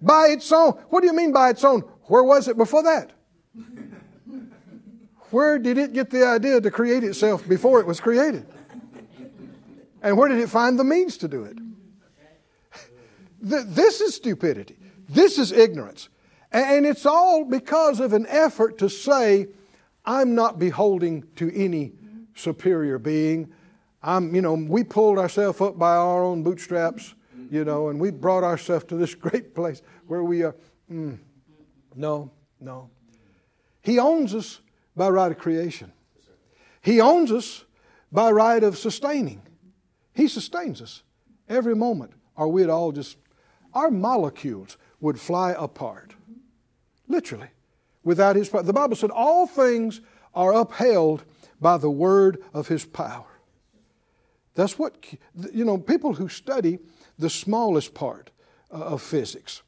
by 0.00 0.28
its 0.28 0.50
own. 0.52 0.72
What 0.88 1.02
do 1.02 1.06
you 1.06 1.14
mean 1.14 1.32
by 1.32 1.50
its 1.50 1.64
own? 1.64 1.80
Where 2.04 2.24
was 2.24 2.48
it 2.48 2.56
before 2.56 2.82
that? 2.84 3.12
Where 5.30 5.58
did 5.58 5.78
it 5.78 5.92
get 5.92 6.10
the 6.10 6.24
idea 6.24 6.60
to 6.60 6.70
create 6.70 7.04
itself 7.04 7.46
before 7.46 7.80
it 7.80 7.86
was 7.86 8.00
created? 8.00 8.46
And 10.02 10.16
where 10.16 10.28
did 10.28 10.38
it 10.38 10.48
find 10.48 10.78
the 10.78 10.84
means 10.84 11.16
to 11.18 11.28
do 11.28 11.44
it? 11.44 11.58
This 13.40 14.00
is 14.00 14.14
stupidity. 14.14 14.76
This 15.08 15.38
is 15.38 15.52
ignorance. 15.52 16.08
And 16.50 16.86
it's 16.86 17.04
all 17.04 17.44
because 17.44 18.00
of 18.00 18.12
an 18.12 18.26
effort 18.28 18.78
to 18.78 18.88
say, 18.88 19.48
I'm 20.04 20.34
not 20.34 20.58
beholding 20.58 21.24
to 21.36 21.54
any 21.54 21.92
superior 22.34 22.98
being. 22.98 23.52
I'm, 24.02 24.34
you 24.34 24.40
know, 24.40 24.54
we 24.54 24.84
pulled 24.84 25.18
ourselves 25.18 25.60
up 25.60 25.78
by 25.78 25.96
our 25.96 26.22
own 26.22 26.42
bootstraps, 26.42 27.14
you 27.50 27.64
know, 27.64 27.88
and 27.88 28.00
we 28.00 28.10
brought 28.10 28.44
ourselves 28.44 28.86
to 28.86 28.96
this 28.96 29.14
great 29.26 29.54
place 29.54 29.82
where 30.06 30.22
we 30.22 30.42
are. 30.42 30.56
Mm, 30.90 31.18
no, 31.94 32.30
no. 32.60 32.90
He 33.82 33.98
owns 33.98 34.34
us 34.34 34.60
by 34.98 35.08
right 35.08 35.32
of 35.32 35.38
creation. 35.38 35.92
He 36.82 37.00
owns 37.00 37.32
us 37.32 37.64
by 38.12 38.30
right 38.30 38.62
of 38.62 38.76
sustaining. 38.76 39.42
He 40.14 40.28
sustains 40.28 40.82
us 40.82 41.02
every 41.48 41.74
moment, 41.74 42.12
or 42.36 42.48
we'd 42.48 42.68
all 42.68 42.92
just, 42.92 43.16
our 43.72 43.90
molecules 43.90 44.76
would 45.00 45.18
fly 45.18 45.52
apart. 45.52 46.14
Literally. 47.06 47.48
Without 48.04 48.36
His 48.36 48.48
power. 48.48 48.62
The 48.62 48.72
Bible 48.72 48.96
said 48.96 49.10
all 49.10 49.46
things 49.46 50.00
are 50.34 50.52
upheld 50.52 51.24
by 51.60 51.78
the 51.78 51.90
word 51.90 52.42
of 52.52 52.68
His 52.68 52.84
power. 52.84 53.26
That's 54.54 54.78
what, 54.78 55.04
you 55.52 55.64
know, 55.64 55.78
people 55.78 56.14
who 56.14 56.28
study 56.28 56.78
the 57.18 57.30
smallest 57.30 57.94
part 57.94 58.30
uh, 58.72 58.76
of 58.76 59.02
physics, 59.02 59.62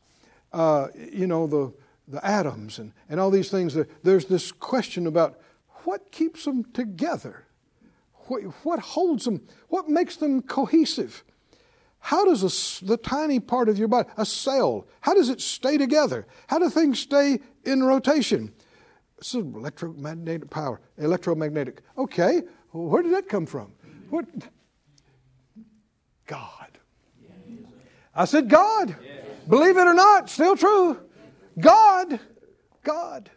uh, 0.52 0.88
you 1.12 1.26
know, 1.26 1.46
the, 1.46 1.72
the 2.10 2.24
atoms 2.24 2.78
and, 2.78 2.92
and 3.08 3.20
all 3.20 3.30
these 3.30 3.50
things, 3.50 3.76
there's 4.02 4.26
this 4.26 4.52
question 4.52 5.06
about 5.06 5.40
what 5.84 6.10
keeps 6.12 6.44
them 6.44 6.64
together? 6.72 7.44
What, 8.26 8.42
what 8.64 8.80
holds 8.80 9.24
them? 9.24 9.46
What 9.68 9.88
makes 9.88 10.16
them 10.16 10.42
cohesive? 10.42 11.24
How 12.00 12.24
does 12.24 12.42
a, 12.42 12.84
the 12.84 12.96
tiny 12.96 13.40
part 13.40 13.68
of 13.68 13.78
your 13.78 13.88
body, 13.88 14.08
a 14.16 14.24
cell, 14.24 14.86
how 15.02 15.14
does 15.14 15.28
it 15.28 15.40
stay 15.40 15.76
together? 15.78 16.26
How 16.48 16.58
do 16.58 16.70
things 16.70 16.98
stay 16.98 17.40
in 17.64 17.82
rotation? 17.82 18.52
This 19.18 19.34
is 19.34 19.44
electromagnetic 19.44 20.48
power, 20.48 20.80
electromagnetic. 20.96 21.82
Okay, 21.98 22.42
where 22.70 23.02
did 23.02 23.12
that 23.12 23.28
come 23.28 23.44
from? 23.44 23.74
What? 24.08 24.26
God. 26.26 26.78
I 28.14 28.24
said 28.24 28.48
God. 28.48 28.96
Believe 29.48 29.76
it 29.76 29.86
or 29.86 29.94
not, 29.94 30.30
still 30.30 30.56
true. 30.56 30.98
God. 31.60 32.18
God. 32.82 33.30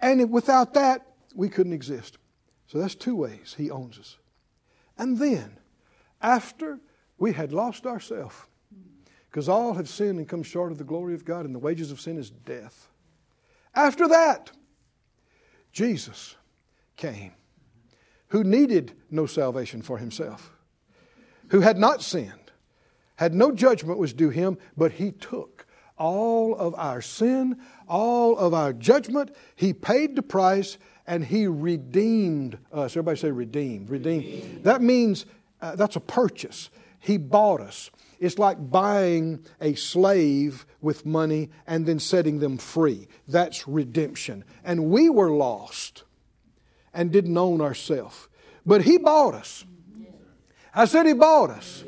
And 0.00 0.30
without 0.30 0.74
that, 0.74 1.06
we 1.34 1.48
couldn't 1.48 1.72
exist. 1.72 2.18
So 2.66 2.78
that's 2.78 2.94
two 2.94 3.16
ways 3.16 3.54
He 3.56 3.70
owns 3.70 3.98
us. 3.98 4.18
And 4.98 5.18
then, 5.18 5.58
after 6.20 6.80
we 7.18 7.32
had 7.32 7.52
lost 7.52 7.86
ourselves, 7.86 8.36
because 9.30 9.48
all 9.48 9.74
have 9.74 9.88
sinned 9.88 10.18
and 10.18 10.28
come 10.28 10.42
short 10.42 10.70
of 10.70 10.78
the 10.78 10.84
glory 10.84 11.14
of 11.14 11.24
God, 11.24 11.44
and 11.44 11.54
the 11.54 11.58
wages 11.58 11.90
of 11.90 12.00
sin 12.00 12.18
is 12.18 12.30
death. 12.30 12.88
After 13.74 14.06
that, 14.08 14.52
Jesus 15.72 16.36
came, 16.96 17.32
who 18.28 18.44
needed 18.44 18.92
no 19.10 19.26
salvation 19.26 19.82
for 19.82 19.98
himself, 19.98 20.52
who 21.48 21.60
had 21.60 21.78
not 21.78 22.02
sinned, 22.02 22.52
had 23.16 23.34
no 23.34 23.52
judgment 23.52 23.98
was 23.98 24.12
due 24.12 24.30
him, 24.30 24.58
but 24.76 24.92
he 24.92 25.10
took 25.10 25.53
all 25.96 26.54
of 26.56 26.74
our 26.74 27.00
sin, 27.00 27.60
all 27.88 28.36
of 28.36 28.54
our 28.54 28.72
judgment. 28.72 29.34
He 29.54 29.72
paid 29.72 30.16
the 30.16 30.22
price 30.22 30.78
and 31.06 31.24
he 31.24 31.46
redeemed 31.46 32.58
us. 32.72 32.92
Everybody 32.92 33.18
say 33.18 33.30
redeemed. 33.30 33.90
Redeemed. 33.90 34.24
redeemed. 34.24 34.64
That 34.64 34.82
means 34.82 35.26
uh, 35.60 35.76
that's 35.76 35.96
a 35.96 36.00
purchase. 36.00 36.70
He 36.98 37.18
bought 37.18 37.60
us. 37.60 37.90
It's 38.18 38.38
like 38.38 38.70
buying 38.70 39.44
a 39.60 39.74
slave 39.74 40.64
with 40.80 41.04
money 41.04 41.50
and 41.66 41.84
then 41.84 41.98
setting 41.98 42.38
them 42.38 42.56
free. 42.56 43.08
That's 43.28 43.68
redemption. 43.68 44.44
And 44.64 44.86
we 44.86 45.10
were 45.10 45.30
lost 45.30 46.04
and 46.94 47.12
didn't 47.12 47.36
own 47.36 47.60
ourselves. 47.60 48.28
But 48.64 48.82
He 48.82 48.96
bought 48.96 49.34
us. 49.34 49.64
I 50.74 50.86
said 50.86 51.06
He 51.06 51.12
bought 51.12 51.50
us. 51.50 51.84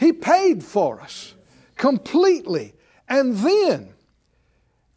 He 0.00 0.12
paid 0.12 0.64
for 0.64 1.00
us 1.00 1.34
completely. 1.76 2.74
And 3.08 3.36
then 3.36 3.94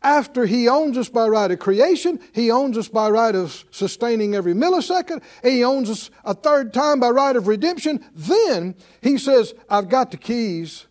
after 0.01 0.45
he 0.45 0.69
owns 0.69 0.97
us 0.97 1.09
by 1.09 1.27
right 1.27 1.51
of 1.51 1.59
creation, 1.59 2.19
he 2.33 2.49
owns 2.51 2.77
us 2.77 2.87
by 2.87 3.09
right 3.09 3.35
of 3.35 3.65
sustaining 3.71 4.33
every 4.33 4.53
millisecond, 4.53 5.21
he 5.43 5.63
owns 5.63 5.89
us 5.89 6.09
a 6.23 6.33
third 6.33 6.73
time 6.73 6.99
by 6.99 7.09
right 7.09 7.35
of 7.35 7.47
redemption. 7.47 8.03
Then 8.13 8.75
he 9.01 9.17
says, 9.17 9.53
I've 9.69 9.89
got 9.89 10.11
the 10.11 10.17
keys. 10.17 10.87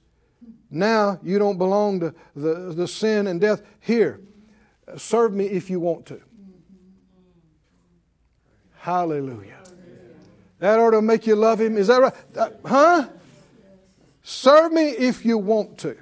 Now 0.70 1.18
you 1.22 1.38
don't 1.38 1.56
belong 1.56 2.00
to 2.00 2.14
the, 2.36 2.74
the 2.74 2.86
sin 2.86 3.26
and 3.26 3.40
death. 3.40 3.62
Here, 3.80 4.20
serve 4.96 5.32
me 5.32 5.46
if 5.46 5.70
you 5.70 5.80
want 5.80 6.04
to. 6.06 6.20
Hallelujah. 8.76 9.56
That 10.58 10.78
ought 10.78 10.90
to 10.90 11.02
make 11.02 11.26
you 11.26 11.36
love 11.36 11.60
him. 11.60 11.76
Is 11.76 11.86
that 11.86 12.00
right? 12.00 12.14
Uh, 12.36 12.50
huh? 12.66 13.08
Serve 14.22 14.72
me 14.72 14.88
if 14.88 15.24
you 15.24 15.38
want 15.38 15.78
to 15.78 15.96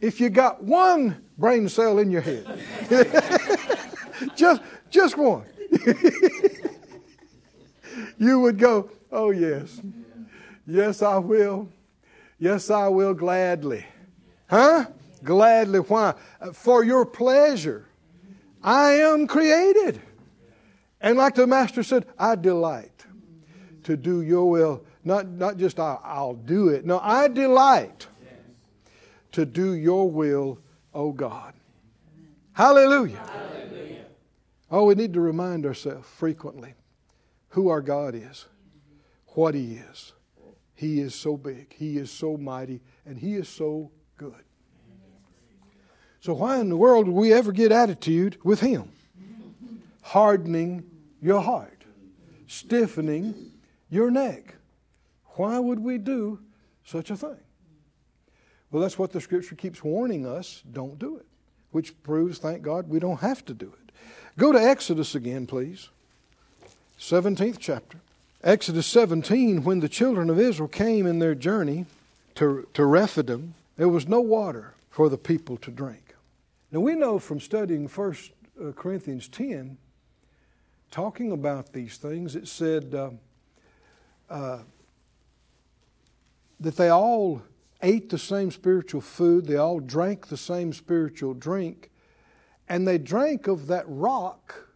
if 0.00 0.20
you 0.20 0.30
got 0.30 0.62
one 0.62 1.24
brain 1.36 1.68
cell 1.68 1.98
in 1.98 2.10
your 2.10 2.20
head. 2.20 2.46
just, 4.36 4.62
just 4.90 5.16
one. 5.16 5.44
you 8.18 8.40
would 8.40 8.58
go, 8.58 8.90
oh, 9.10 9.30
yes. 9.30 9.80
Yes, 10.66 11.02
I 11.02 11.18
will. 11.18 11.68
Yes, 12.38 12.70
I 12.70 12.88
will 12.88 13.14
gladly. 13.14 13.84
Huh? 14.48 14.86
Gladly. 15.22 15.80
Why? 15.80 16.14
For 16.52 16.84
your 16.84 17.04
pleasure. 17.04 17.86
I 18.62 18.92
am 18.92 19.26
created. 19.26 20.00
And 21.00 21.16
like 21.16 21.34
the 21.34 21.46
master 21.46 21.82
said, 21.82 22.06
I 22.18 22.34
delight 22.34 23.06
to 23.84 23.96
do 23.96 24.22
your 24.22 24.50
will. 24.50 24.84
Not, 25.02 25.26
not 25.28 25.56
just 25.56 25.80
I, 25.80 25.98
I'll 26.04 26.34
do 26.34 26.68
it. 26.68 26.84
No, 26.84 27.00
I 27.00 27.28
delight 27.28 28.06
to 29.32 29.46
do 29.46 29.74
your 29.74 30.10
will, 30.10 30.58
O 30.92 31.12
God. 31.12 31.54
Hallelujah. 32.52 33.22
Oh, 34.70 34.84
we 34.84 34.94
need 34.94 35.14
to 35.14 35.20
remind 35.20 35.66
ourselves 35.66 36.06
frequently 36.08 36.74
who 37.50 37.68
our 37.68 37.80
God 37.80 38.14
is, 38.14 38.46
what 39.28 39.54
He 39.54 39.74
is. 39.74 40.12
He 40.74 41.00
is 41.00 41.14
so 41.14 41.36
big, 41.36 41.74
He 41.74 41.98
is 41.98 42.10
so 42.10 42.36
mighty, 42.36 42.80
and 43.04 43.18
He 43.18 43.34
is 43.34 43.48
so 43.48 43.90
good. 44.16 44.44
So, 46.20 46.34
why 46.34 46.58
in 46.60 46.68
the 46.68 46.76
world 46.76 47.06
would 47.06 47.16
we 47.16 47.32
ever 47.32 47.50
get 47.50 47.72
attitude 47.72 48.38
with 48.44 48.60
Him? 48.60 48.92
Hardening 50.02 50.84
your 51.20 51.40
heart, 51.40 51.84
stiffening 52.46 53.52
your 53.88 54.10
neck. 54.10 54.54
Why 55.36 55.58
would 55.58 55.80
we 55.80 55.98
do 55.98 56.40
such 56.84 57.10
a 57.10 57.16
thing? 57.16 57.38
Well, 58.70 58.82
that's 58.82 58.98
what 58.98 59.12
the 59.12 59.20
scripture 59.20 59.54
keeps 59.54 59.82
warning 59.82 60.26
us 60.26 60.62
don't 60.72 60.98
do 60.98 61.16
it, 61.16 61.26
which 61.72 62.00
proves, 62.02 62.38
thank 62.38 62.62
God, 62.62 62.88
we 62.88 62.98
don't 62.98 63.20
have 63.20 63.44
to 63.46 63.54
do 63.54 63.66
it. 63.66 63.92
Go 64.38 64.52
to 64.52 64.58
Exodus 64.62 65.14
again, 65.14 65.46
please. 65.46 65.88
17th 66.98 67.56
chapter. 67.58 67.98
Exodus 68.42 68.86
17, 68.86 69.64
when 69.64 69.80
the 69.80 69.88
children 69.88 70.30
of 70.30 70.38
Israel 70.38 70.68
came 70.68 71.06
in 71.06 71.18
their 71.18 71.34
journey 71.34 71.86
to, 72.36 72.66
to 72.74 72.84
Rephidim, 72.86 73.54
there 73.76 73.88
was 73.88 74.08
no 74.08 74.20
water 74.20 74.74
for 74.90 75.08
the 75.08 75.18
people 75.18 75.56
to 75.58 75.70
drink. 75.70 76.14
Now 76.70 76.80
we 76.80 76.94
know 76.94 77.18
from 77.18 77.40
studying 77.40 77.88
1 77.88 78.16
uh, 78.60 78.72
Corinthians 78.72 79.28
10, 79.28 79.76
talking 80.90 81.32
about 81.32 81.72
these 81.72 81.96
things, 81.96 82.36
it 82.36 82.48
said 82.48 82.94
uh, 82.94 83.10
uh, 84.30 84.58
that 86.60 86.76
they 86.76 86.88
all 86.88 87.42
ate 87.82 88.10
the 88.10 88.18
same 88.18 88.50
spiritual 88.50 89.00
food, 89.00 89.46
they 89.46 89.56
all 89.56 89.80
drank 89.80 90.28
the 90.28 90.36
same 90.36 90.72
spiritual 90.72 91.34
drink, 91.34 91.90
and 92.68 92.86
they 92.86 92.98
drank 92.98 93.46
of 93.46 93.66
that 93.68 93.84
rock 93.86 94.68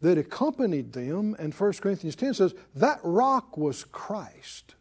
that 0.00 0.18
accompanied 0.18 0.92
them. 0.92 1.34
And 1.38 1.54
1 1.54 1.72
Corinthians 1.74 2.16
10 2.16 2.34
says 2.34 2.54
that 2.74 3.00
rock 3.02 3.56
was 3.56 3.84
Christ. 3.84 4.74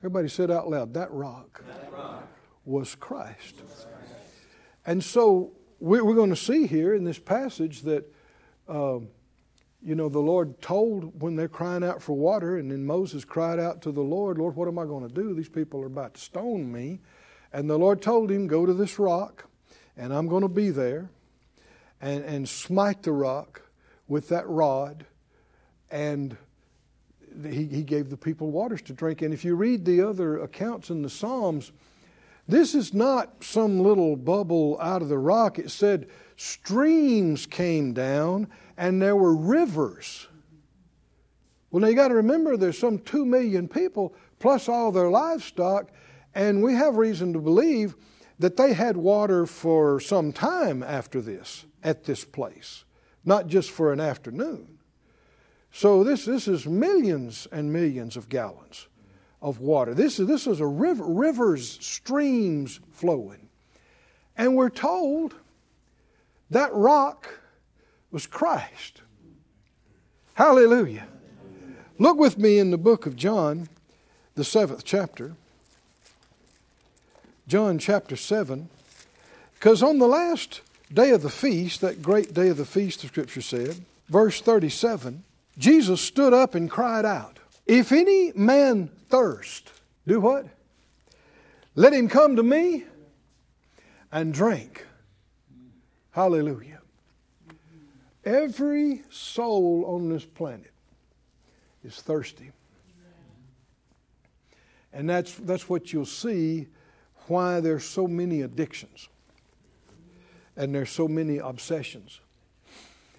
Everybody 0.00 0.28
said 0.28 0.50
out 0.50 0.68
loud, 0.68 0.94
that 0.94 1.10
rock, 1.12 1.64
That 1.66 1.92
rock 1.92 2.28
was 2.64 2.94
Christ. 2.94 3.62
And 4.84 5.02
so 5.02 5.52
we- 5.80 6.00
we're 6.00 6.14
going 6.14 6.30
to 6.30 6.36
see 6.36 6.66
here 6.66 6.94
in 6.94 7.04
this 7.04 7.18
passage 7.18 7.82
that, 7.82 8.12
um, 8.68 9.08
you 9.82 9.94
know, 9.94 10.08
the 10.08 10.18
Lord 10.18 10.60
told 10.60 11.20
when 11.20 11.36
they're 11.36 11.48
crying 11.48 11.84
out 11.84 12.02
for 12.02 12.16
water, 12.16 12.58
and 12.58 12.70
then 12.70 12.84
Moses 12.84 13.24
cried 13.24 13.58
out 13.58 13.82
to 13.82 13.92
the 13.92 14.02
Lord, 14.02 14.38
Lord, 14.38 14.56
what 14.56 14.68
am 14.68 14.78
I 14.78 14.84
going 14.84 15.06
to 15.06 15.14
do? 15.14 15.34
These 15.34 15.48
people 15.48 15.80
are 15.82 15.86
about 15.86 16.14
to 16.14 16.20
stone 16.20 16.72
me. 16.72 17.00
And 17.52 17.70
the 17.70 17.78
Lord 17.78 18.02
told 18.02 18.30
him, 18.30 18.46
Go 18.46 18.66
to 18.66 18.74
this 18.74 18.98
rock, 18.98 19.48
and 19.96 20.12
I'm 20.12 20.28
going 20.28 20.42
to 20.42 20.48
be 20.48 20.70
there, 20.70 21.10
and, 22.00 22.24
and 22.24 22.48
smite 22.48 23.02
the 23.02 23.12
rock 23.12 23.62
with 24.08 24.28
that 24.28 24.48
rod. 24.48 25.06
And 25.90 26.36
he, 27.44 27.66
he 27.66 27.82
gave 27.82 28.10
the 28.10 28.16
people 28.16 28.50
waters 28.50 28.82
to 28.82 28.92
drink. 28.92 29.22
And 29.22 29.32
if 29.32 29.44
you 29.44 29.54
read 29.54 29.84
the 29.84 30.02
other 30.02 30.40
accounts 30.40 30.90
in 30.90 31.02
the 31.02 31.10
Psalms, 31.10 31.72
this 32.48 32.74
is 32.74 32.94
not 32.94 33.42
some 33.42 33.80
little 33.80 34.16
bubble 34.16 34.78
out 34.80 35.02
of 35.02 35.08
the 35.08 35.18
rock. 35.18 35.58
It 35.58 35.70
said 35.70 36.08
streams 36.36 37.46
came 37.46 37.92
down 37.92 38.48
and 38.76 39.02
there 39.02 39.16
were 39.16 39.34
rivers. 39.34 40.28
Well, 41.70 41.80
now 41.80 41.88
you 41.88 41.96
got 41.96 42.08
to 42.08 42.14
remember 42.14 42.56
there's 42.56 42.78
some 42.78 42.98
two 42.98 43.26
million 43.26 43.68
people 43.68 44.14
plus 44.38 44.68
all 44.68 44.92
their 44.92 45.10
livestock, 45.10 45.90
and 46.34 46.62
we 46.62 46.74
have 46.74 46.96
reason 46.96 47.32
to 47.32 47.40
believe 47.40 47.96
that 48.38 48.56
they 48.56 48.74
had 48.74 48.96
water 48.96 49.46
for 49.46 49.98
some 49.98 50.32
time 50.32 50.82
after 50.82 51.20
this 51.20 51.64
at 51.82 52.04
this 52.04 52.24
place, 52.24 52.84
not 53.24 53.46
just 53.46 53.70
for 53.70 53.92
an 53.92 54.00
afternoon. 54.00 54.78
So 55.72 56.04
this, 56.04 56.26
this 56.26 56.46
is 56.46 56.66
millions 56.66 57.48
and 57.50 57.72
millions 57.72 58.16
of 58.16 58.28
gallons 58.28 58.86
of 59.40 59.60
water. 59.60 59.94
This 59.94 60.18
is, 60.18 60.26
this 60.26 60.46
is 60.46 60.60
a 60.60 60.66
river, 60.66 61.04
rivers, 61.04 61.78
streams 61.80 62.80
flowing. 62.92 63.48
And 64.36 64.56
we're 64.56 64.70
told 64.70 65.34
that 66.50 66.72
rock 66.72 67.28
was 68.10 68.26
Christ. 68.26 69.02
Hallelujah. 70.34 71.06
Look 71.98 72.18
with 72.18 72.36
me 72.38 72.58
in 72.58 72.70
the 72.70 72.78
book 72.78 73.06
of 73.06 73.16
John, 73.16 73.68
the 74.34 74.44
seventh 74.44 74.84
chapter. 74.84 75.34
John 77.48 77.78
chapter 77.78 78.16
7. 78.16 78.68
Because 79.54 79.82
on 79.82 79.98
the 79.98 80.06
last 80.06 80.60
day 80.92 81.10
of 81.10 81.22
the 81.22 81.30
feast, 81.30 81.80
that 81.80 82.02
great 82.02 82.34
day 82.34 82.48
of 82.48 82.56
the 82.56 82.66
feast, 82.66 83.00
the 83.00 83.06
scripture 83.08 83.40
said, 83.40 83.80
verse 84.08 84.40
37, 84.40 85.24
Jesus 85.56 86.00
stood 86.00 86.34
up 86.34 86.54
and 86.54 86.70
cried 86.70 87.04
out, 87.04 87.38
If 87.66 87.90
any 87.90 88.32
man 88.34 88.88
thirst, 89.08 89.72
do 90.06 90.20
what? 90.20 90.46
Let 91.74 91.92
him 91.92 92.08
come 92.08 92.36
to 92.36 92.42
me 92.42 92.84
and 94.12 94.32
drink. 94.32 94.86
Hallelujah. 96.12 96.80
Every 98.24 99.02
soul 99.10 99.84
on 99.86 100.08
this 100.08 100.24
planet 100.24 100.72
is 101.84 102.00
thirsty. 102.00 102.52
And 104.92 105.10
that's, 105.10 105.34
that's 105.34 105.68
what 105.68 105.92
you'll 105.92 106.06
see 106.06 106.68
why 107.26 107.60
there's 107.60 107.84
so 107.84 108.06
many 108.06 108.42
addictions 108.42 109.08
and 110.56 110.74
there's 110.74 110.90
so 110.90 111.06
many 111.06 111.38
obsessions 111.38 112.20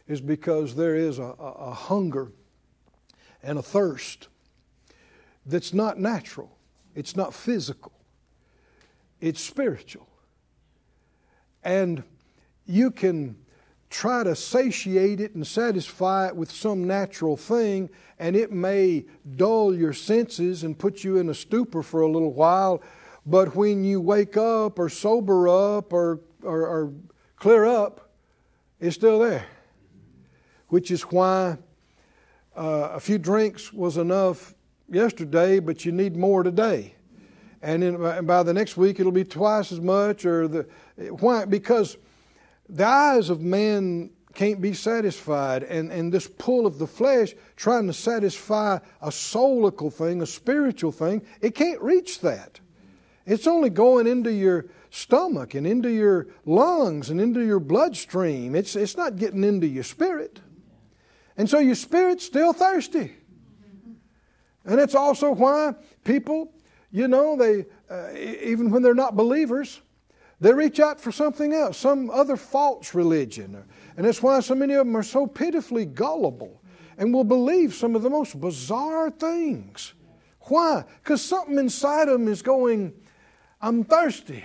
is 0.08 0.22
because 0.22 0.76
there 0.76 0.96
is 0.96 1.20
a, 1.20 1.36
a, 1.40 1.52
a 1.60 1.74
hunger 1.74 2.32
and 3.44 3.60
a 3.60 3.62
thirst 3.62 4.30
that's 5.48 5.74
not 5.74 5.98
natural, 5.98 6.58
it's 6.94 7.16
not 7.16 7.34
physical, 7.34 7.94
it's 9.22 9.42
spiritual. 9.42 10.08
And 11.64 12.04
you 12.66 12.92
can 12.92 13.38
try 13.90 14.24
to 14.24 14.36
satiate 14.36 15.20
it 15.22 15.34
and 15.34 15.48
satisfy 15.48 16.28
it 16.28 16.36
with 16.36 16.52
some 16.52 16.86
natural 16.86 17.38
thing, 17.38 17.90
and 18.20 18.36
it 18.36 18.52
may 18.52 19.06
dull 19.36 19.74
your 19.74 19.94
senses 19.94 20.64
and 20.64 20.78
put 20.78 21.04
you 21.04 21.18
in 21.18 21.30
a 21.30 21.34
stupor 21.34 21.82
for 21.82 22.02
a 22.02 22.12
little 22.12 22.34
while. 22.34 22.82
But 23.26 23.56
when 23.56 23.84
you 23.84 24.02
wake 24.02 24.38
up 24.38 24.80
or 24.80 24.90
sober 24.90 25.48
up 25.48 25.94
or, 25.94 26.22
or, 26.44 26.68
or 26.68 26.94
clear 27.38 27.66
up, 27.66 28.12
it's 28.80 28.96
still 28.96 29.20
there. 29.20 29.46
Which 30.68 30.92
is 30.92 31.04
why 31.04 31.58
uh, 32.56 32.90
a 32.94 33.00
few 33.00 33.18
drinks 33.18 33.72
was 33.72 33.98
enough 33.98 34.54
yesterday, 34.90 35.60
but 35.60 35.86
you 35.86 35.92
need 35.92 36.16
more 36.16 36.44
today. 36.44 36.96
And, 37.62 37.84
in, 37.84 38.26
by 38.26 38.44
the 38.44 38.54
next 38.54 38.78
week, 38.78 39.00
it'll 39.00 39.12
be 39.12 39.24
twice 39.24 39.72
as 39.72 39.82
much. 39.82 40.26
Or 40.26 40.48
the 40.48 40.68
why? 41.20 41.46
Because 41.46 41.98
the 42.70 42.86
eyes 42.86 43.30
of 43.30 43.42
man 43.42 44.12
can't 44.34 44.62
be 44.62 44.74
satisfied, 44.74 45.64
and, 45.64 45.92
and 45.92 46.14
this 46.14 46.28
pull 46.28 46.68
of 46.68 46.78
the 46.78 46.86
flesh, 46.86 47.34
trying 47.56 47.88
to 47.88 47.94
satisfy 47.94 48.78
a 49.02 49.10
soulical 49.10 49.92
thing, 49.92 50.22
a 50.22 50.28
spiritual 50.28 50.92
thing, 50.92 51.24
it 51.42 51.56
can't 51.56 51.82
reach 51.82 52.22
that. 52.22 52.60
It's 53.26 53.48
only 53.48 53.72
going 53.72 54.06
into 54.06 54.32
your 54.32 54.68
stomach 54.92 55.56
and 55.56 55.66
into 55.66 55.90
your 55.90 56.28
lungs 56.46 57.10
and 57.10 57.20
into 57.20 57.44
your 57.44 57.60
bloodstream. 57.60 58.56
It's, 58.56 58.76
it's 58.76 58.96
not 58.96 59.16
getting 59.16 59.44
into 59.44 59.68
your 59.68 59.84
spirit. 59.84 60.40
And 61.36 61.50
so 61.50 61.58
your 61.58 61.76
spirit's 61.76 62.26
still 62.26 62.54
thirsty. 62.54 63.16
And 64.68 64.82
it's 64.82 64.96
also 64.96 65.32
why 65.32 65.74
people, 66.04 66.52
you 66.92 67.08
know, 67.08 67.38
they, 67.38 67.66
uh, 67.90 68.14
even 68.14 68.70
when 68.70 68.84
they're 68.84 68.94
not 68.94 69.16
believers, 69.16 69.82
they 70.42 70.54
reach 70.54 70.80
out 70.80 71.00
for 71.00 71.12
something 71.12 71.54
else, 71.54 71.78
some 71.78 72.10
other 72.10 72.36
false 72.36 72.94
religion. 72.94 73.64
And 73.96 74.06
that's 74.06 74.22
why 74.22 74.42
so 74.42 74.54
many 74.54 74.74
of 74.74 74.86
them 74.86 74.96
are 74.96 75.04
so 75.04 75.26
pitifully 75.26 75.86
gullible 75.86 76.62
and 76.98 77.14
will 77.14 77.24
believe 77.24 77.74
some 77.74 77.96
of 77.96 78.04
the 78.04 78.10
most 78.10 78.40
bizarre 78.40 79.10
things. 79.10 79.94
Why? 80.42 80.84
Because 81.02 81.22
something 81.22 81.58
inside 81.58 82.10
them 82.10 82.28
is 82.28 82.42
going, 82.42 82.94
I'm 83.62 83.86
thirsty. 83.86 84.44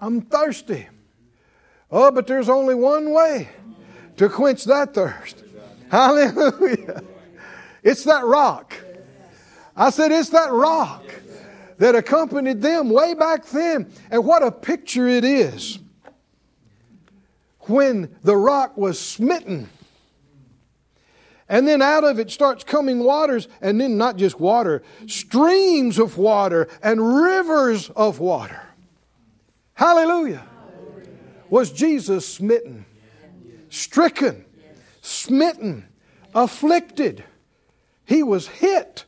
I'm 0.00 0.20
thirsty. 0.20 0.86
Oh, 1.90 2.10
but 2.10 2.26
there's 2.26 2.50
only 2.50 2.74
one 2.74 3.10
way 3.12 3.48
to 4.18 4.28
quench 4.28 4.64
that 4.64 4.92
thirst. 4.92 5.42
Hallelujah. 5.90 7.02
It's 7.82 8.04
that 8.04 8.24
rock. 8.24 8.74
I 9.78 9.88
said, 9.90 10.12
it's 10.12 10.28
that 10.30 10.50
rock 10.52 11.04
that 11.78 11.94
accompanied 11.94 12.60
them 12.60 12.90
way 12.90 13.14
back 13.14 13.46
then. 13.46 13.90
And 14.10 14.26
what 14.26 14.42
a 14.42 14.52
picture 14.52 15.08
it 15.08 15.24
is 15.24 15.78
when 17.60 18.14
the 18.22 18.36
rock 18.36 18.76
was 18.76 18.98
smitten 18.98 19.70
And 21.48 21.66
then 21.66 21.80
out 21.80 22.04
of 22.04 22.18
it 22.18 22.30
starts 22.30 22.62
coming 22.62 22.98
waters, 22.98 23.48
and 23.62 23.80
then 23.80 23.96
not 23.96 24.16
just 24.16 24.38
water, 24.38 24.82
streams 25.06 25.98
of 25.98 26.18
water 26.18 26.68
and 26.82 27.00
rivers 27.00 27.88
of 27.90 28.20
water. 28.20 28.60
Hallelujah. 29.72 30.46
Was 31.48 31.72
Jesus 31.72 32.28
smitten, 32.28 32.84
stricken, 33.70 34.44
smitten, 35.00 35.88
afflicted? 36.34 37.24
He 38.04 38.22
was 38.22 38.48
hit, 38.48 39.06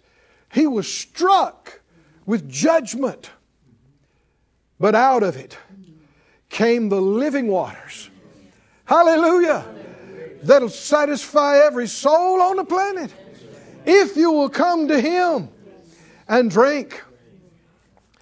he 0.52 0.66
was 0.66 0.92
struck 0.92 1.80
with 2.26 2.48
judgment. 2.48 3.30
But 4.78 4.94
out 4.94 5.22
of 5.22 5.36
it 5.36 5.58
came 6.48 6.88
the 6.88 7.00
living 7.00 7.48
waters. 7.48 8.10
Hallelujah 8.84 9.64
that'll 10.42 10.68
satisfy 10.68 11.58
every 11.58 11.86
soul 11.86 12.40
on 12.40 12.56
the 12.56 12.64
planet. 12.64 13.12
If 13.84 14.16
you 14.16 14.30
will 14.30 14.48
come 14.48 14.88
to 14.88 15.00
Him 15.00 15.48
and 16.28 16.50
drink. 16.50 17.02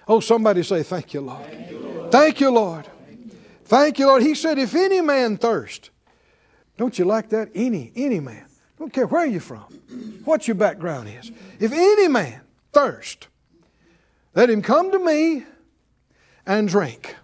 Oh, 0.07 0.19
somebody 0.19 0.63
say, 0.63 0.83
Thank 0.83 1.13
you, 1.13 1.21
Lord. 1.21 2.11
Thank 2.11 2.39
you, 2.39 2.49
Lord. 2.49 2.87
Thank 3.65 3.99
you, 3.99 4.07
Lord. 4.07 4.23
He 4.23 4.35
said, 4.35 4.57
If 4.57 4.73
any 4.73 5.01
man 5.01 5.37
thirst, 5.37 5.91
don't 6.77 6.97
you 6.97 7.05
like 7.05 7.29
that? 7.29 7.49
Any, 7.53 7.91
any 7.95 8.19
man. 8.19 8.45
Don't 8.79 8.93
care 8.93 9.07
where 9.07 9.25
you're 9.25 9.41
from, 9.41 9.65
what 10.23 10.47
your 10.47 10.55
background 10.55 11.09
is. 11.09 11.31
If 11.59 11.73
any 11.73 12.07
man 12.07 12.41
thirst, 12.71 13.27
let 14.33 14.49
him 14.49 14.61
come 14.61 14.91
to 14.91 14.99
me 14.99 15.43
and 16.45 16.69
drink. 16.69 17.15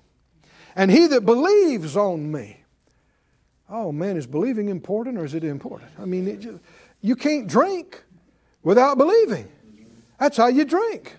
And 0.76 0.92
he 0.92 1.08
that 1.08 1.26
believes 1.26 1.96
on 1.96 2.30
me, 2.30 2.64
oh 3.70 3.94
man, 3.94 4.18
is 4.18 4.28
believing 4.28 4.68
important 4.68 5.18
or 5.18 5.24
is 5.24 5.34
it 5.34 5.46
important? 5.46 5.92
I 5.98 6.04
mean, 6.04 6.28
it 6.28 6.42
just, 6.42 6.60
you 7.02 7.16
can't 7.16 7.48
drink 7.48 8.04
without 8.62 8.98
believing. 8.98 9.48
That's 10.20 10.36
how 10.36 10.48
you 10.48 10.66
drink. 10.66 11.16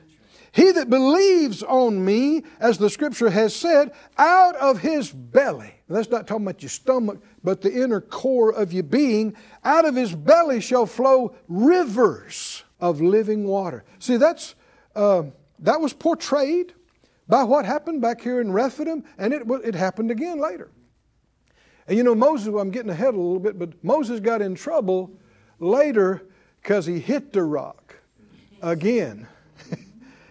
He 0.53 0.71
that 0.73 0.91
believes 0.91 1.63
on 1.63 2.05
me, 2.05 2.43
as 2.61 2.77
the 2.77 2.91
scripture 2.91 3.31
has 3.31 3.55
said, 3.55 3.93
out 4.19 4.57
of 4.57 4.81
his 4.81 5.11
belly, 5.11 5.76
that's 5.89 6.11
not 6.11 6.27
talking 6.27 6.45
about 6.47 6.63
your 6.63 6.69
stomach, 6.69 7.23
but 7.45 7.61
the 7.61 7.73
inner 7.73 8.01
core 8.01 8.51
of 8.51 8.73
your 8.73 8.83
being, 8.83 9.37
out 9.65 9.85
of 9.85 9.95
his 9.95 10.15
belly 10.15 10.61
shall 10.61 10.87
flow 10.87 11.37
rivers 11.49 12.65
of 12.81 13.01
living 13.01 13.45
water. 13.45 13.85
See, 14.01 14.17
that's, 14.17 14.57
uh, 14.97 15.25
that 15.61 15.81
was 15.81 15.93
portrayed 15.93 16.75
by 17.29 17.45
what 17.45 17.65
happened 17.65 18.01
back 18.01 18.21
here 18.21 18.41
in 18.41 18.53
Rephidim, 18.53 19.05
and 19.17 19.33
it, 19.33 19.43
it 19.65 19.75
happened 19.75 20.11
again 20.11 20.41
later. 20.41 20.71
And 21.87 21.97
you 21.97 22.03
know, 22.03 22.15
Moses, 22.15 22.49
I'm 22.49 22.71
getting 22.71 22.91
ahead 22.91 23.15
a 23.15 23.17
little 23.17 23.39
bit, 23.39 23.59
but 23.59 23.73
Moses 23.85 24.19
got 24.19 24.43
in 24.43 24.55
trouble 24.55 25.13
later 25.61 26.27
because 26.61 26.87
he 26.87 26.99
hit 26.99 27.33
the 27.33 27.45
rock 27.45 27.97
again. 28.61 29.29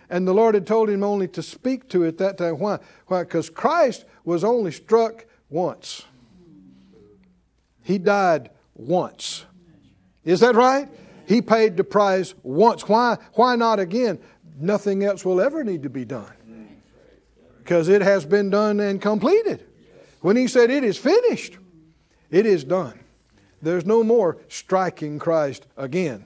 and 0.10 0.28
the 0.28 0.34
Lord 0.34 0.56
had 0.56 0.68
told 0.68 0.90
him 0.90 1.04
only 1.04 1.30
to 1.30 1.42
speak 1.42 1.88
to 1.90 2.04
it 2.04 2.18
that 2.18 2.38
time. 2.38 2.60
Why? 2.60 2.80
Why? 3.08 3.24
Because 3.24 3.50
Christ 3.50 4.06
was 4.26 4.44
only 4.44 4.72
struck 4.72 5.26
once. 5.50 6.06
He 7.84 7.98
died 7.98 8.50
once. 8.74 9.46
Is 10.24 10.40
that 10.40 10.56
right? 10.56 10.90
He 11.28 11.42
paid 11.42 11.78
the 11.78 11.84
price 11.84 12.34
once. 12.44 12.88
Why, 12.88 13.18
why 13.34 13.56
not 13.56 13.80
again? 13.80 14.20
Nothing 14.58 15.04
else 15.04 15.26
will 15.26 15.42
ever 15.42 15.64
need 15.64 15.84
to 15.84 15.90
be 15.90 16.06
done. 16.06 16.32
Because 17.60 17.90
it 17.90 18.02
has 18.02 18.26
been 18.26 18.50
done 18.50 18.80
and 18.80 19.02
completed. 19.02 19.66
When 20.22 20.36
he 20.36 20.48
said, 20.48 20.70
It 20.70 20.84
is 20.84 20.98
finished, 20.98 21.58
it 22.32 22.46
is 22.46 22.64
done. 22.64 23.00
There's 23.62 23.86
no 23.86 24.04
more 24.04 24.38
striking 24.48 25.18
Christ 25.18 25.66
again. 25.78 26.26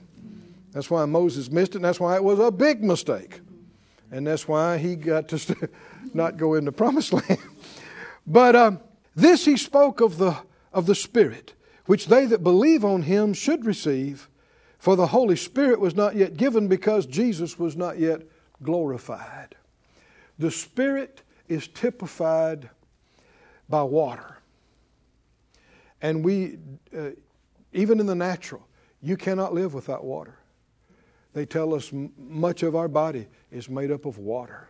That's 0.72 0.90
why 0.90 1.04
Moses 1.06 1.50
missed 1.50 1.72
it, 1.72 1.76
and 1.76 1.84
that's 1.84 2.00
why 2.00 2.16
it 2.16 2.22
was 2.22 2.38
a 2.38 2.50
big 2.50 2.84
mistake. 2.84 3.40
And 4.10 4.26
that's 4.26 4.46
why 4.46 4.78
he 4.78 4.96
got 4.96 5.28
to 5.28 5.68
not 6.14 6.36
go 6.36 6.54
into 6.54 6.72
promised 6.72 7.12
land. 7.28 7.38
but 8.26 8.54
um, 8.56 8.80
this 9.14 9.44
he 9.44 9.56
spoke 9.56 10.00
of 10.00 10.18
the, 10.18 10.36
of 10.72 10.86
the 10.86 10.94
Spirit, 10.94 11.54
which 11.86 12.06
they 12.06 12.26
that 12.26 12.42
believe 12.42 12.84
on 12.84 13.02
him 13.02 13.32
should 13.32 13.64
receive, 13.64 14.28
for 14.78 14.96
the 14.96 15.08
Holy 15.08 15.36
Spirit 15.36 15.80
was 15.80 15.94
not 15.94 16.16
yet 16.16 16.36
given 16.36 16.68
because 16.68 17.06
Jesus 17.06 17.58
was 17.58 17.76
not 17.76 17.98
yet 17.98 18.22
glorified. 18.62 19.56
The 20.38 20.50
Spirit 20.50 21.22
is 21.48 21.68
typified 21.68 22.70
by 23.68 23.82
water. 23.82 24.38
And 26.00 26.24
we, 26.24 26.58
uh, 26.96 27.10
even 27.72 28.00
in 28.00 28.06
the 28.06 28.14
natural, 28.14 28.66
you 29.02 29.16
cannot 29.16 29.52
live 29.52 29.74
without 29.74 30.04
water. 30.04 30.38
They 31.32 31.46
tell 31.46 31.74
us 31.74 31.92
m- 31.92 32.12
much 32.16 32.62
of 32.62 32.74
our 32.74 32.88
body 32.88 33.26
is 33.50 33.68
made 33.68 33.90
up 33.90 34.06
of 34.06 34.18
water. 34.18 34.68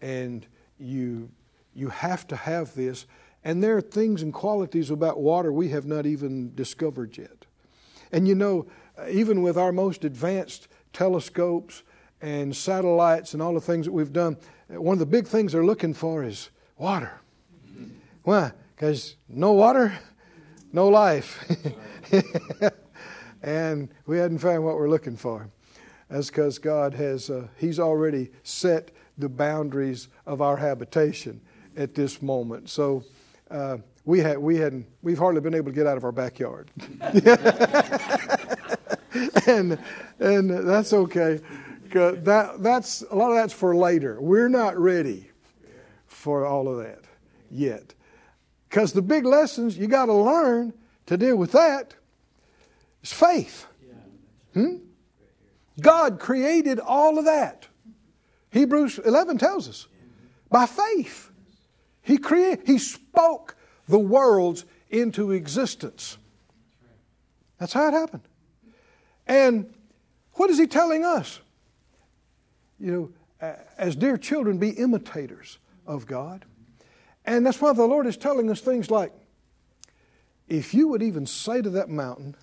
And 0.00 0.46
you, 0.78 1.30
you 1.74 1.88
have 1.88 2.26
to 2.28 2.36
have 2.36 2.74
this. 2.74 3.06
And 3.44 3.62
there 3.62 3.76
are 3.76 3.82
things 3.82 4.22
and 4.22 4.32
qualities 4.32 4.90
about 4.90 5.20
water 5.20 5.52
we 5.52 5.70
have 5.70 5.86
not 5.86 6.06
even 6.06 6.54
discovered 6.54 7.18
yet. 7.18 7.46
And 8.12 8.28
you 8.28 8.34
know, 8.34 8.66
even 9.10 9.42
with 9.42 9.56
our 9.56 9.72
most 9.72 10.04
advanced 10.04 10.68
telescopes 10.92 11.82
and 12.20 12.54
satellites 12.54 13.32
and 13.32 13.42
all 13.42 13.54
the 13.54 13.60
things 13.60 13.86
that 13.86 13.92
we've 13.92 14.12
done, 14.12 14.36
one 14.68 14.94
of 14.94 14.98
the 15.00 15.06
big 15.06 15.26
things 15.26 15.52
they're 15.52 15.64
looking 15.64 15.94
for 15.94 16.22
is 16.22 16.50
water. 16.76 17.20
Why? 18.22 18.52
Because 18.76 19.16
no 19.28 19.52
water, 19.52 19.98
no 20.72 20.88
life. 20.88 21.44
and 23.42 23.88
we 24.06 24.18
hadn't 24.18 24.38
found 24.38 24.64
what 24.64 24.76
we're 24.76 24.88
looking 24.88 25.16
for. 25.16 25.48
That's 26.08 26.28
because 26.28 26.58
God 26.58 26.94
has, 26.94 27.30
uh, 27.30 27.48
He's 27.56 27.80
already 27.80 28.30
set 28.42 28.90
the 29.18 29.28
boundaries 29.28 30.08
of 30.26 30.40
our 30.40 30.56
habitation 30.56 31.40
at 31.76 31.94
this 31.94 32.22
moment. 32.22 32.68
So 32.68 33.04
uh, 33.52 33.78
we, 34.04 34.18
had, 34.18 34.38
we 34.38 34.56
hadn't, 34.56 34.86
we've 35.02 35.18
hardly 35.18 35.40
been 35.40 35.54
able 35.54 35.70
to 35.70 35.74
get 35.74 35.86
out 35.86 35.96
of 35.96 36.04
our 36.04 36.12
backyard. 36.12 36.70
and, 39.46 39.78
and 40.18 40.68
that's 40.68 40.92
okay. 40.92 41.40
That, 41.92 42.56
that's, 42.60 43.02
a 43.10 43.14
lot 43.14 43.30
of 43.30 43.36
that's 43.36 43.52
for 43.52 43.76
later. 43.76 44.20
We're 44.20 44.48
not 44.48 44.78
ready 44.78 45.30
for 46.06 46.46
all 46.46 46.68
of 46.68 46.78
that 46.78 47.04
yet. 47.50 47.94
Because 48.68 48.92
the 48.92 49.02
big 49.02 49.26
lessons 49.26 49.76
you 49.76 49.86
got 49.86 50.06
to 50.06 50.14
learn 50.14 50.72
to 51.06 51.16
deal 51.16 51.36
with 51.36 51.52
that 51.52 51.94
is 53.02 53.12
faith. 53.12 53.66
Hmm? 54.54 54.76
God 55.80 56.18
created 56.18 56.80
all 56.80 57.18
of 57.18 57.26
that. 57.26 57.66
Hebrews 58.50 58.98
11 58.98 59.38
tells 59.38 59.68
us 59.68 59.88
by 60.50 60.66
faith. 60.66 61.31
He 62.02 62.18
created, 62.18 62.66
He 62.66 62.78
spoke 62.78 63.56
the 63.88 63.98
worlds 63.98 64.64
into 64.90 65.30
existence. 65.30 66.18
That's 67.58 67.72
how 67.72 67.88
it 67.88 67.92
happened. 67.92 68.24
And 69.26 69.72
what 70.34 70.50
is 70.50 70.58
He 70.58 70.66
telling 70.66 71.04
us? 71.04 71.40
You 72.78 72.92
know, 73.40 73.54
as 73.78 73.96
dear 73.96 74.16
children, 74.16 74.58
be 74.58 74.70
imitators 74.70 75.58
of 75.86 76.06
God. 76.06 76.44
And 77.24 77.46
that's 77.46 77.60
why 77.60 77.72
the 77.72 77.84
Lord 77.84 78.06
is 78.06 78.16
telling 78.16 78.50
us 78.50 78.60
things 78.60 78.90
like 78.90 79.12
if 80.48 80.74
you 80.74 80.88
would 80.88 81.02
even 81.02 81.26
say 81.26 81.62
to 81.62 81.70
that 81.70 81.88
mountain, 81.88 82.36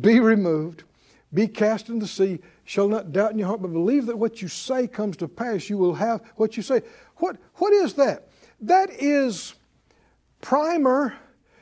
be 0.00 0.20
removed, 0.20 0.84
be 1.32 1.46
cast 1.46 1.88
into 1.88 2.00
the 2.00 2.08
sea, 2.08 2.40
shall 2.64 2.88
not 2.88 3.12
doubt 3.12 3.32
in 3.32 3.38
your 3.38 3.48
heart, 3.48 3.62
but 3.62 3.72
believe 3.72 4.06
that 4.06 4.16
what 4.16 4.40
you 4.40 4.48
say 4.48 4.86
comes 4.86 5.16
to 5.18 5.28
pass, 5.28 5.68
you 5.68 5.78
will 5.78 5.94
have 5.94 6.22
what 6.36 6.56
you 6.56 6.62
say. 6.62 6.82
What, 7.16 7.36
what 7.56 7.72
is 7.72 7.94
that? 7.94 8.28
That 8.60 8.90
is 8.90 9.54
primer 10.40 11.14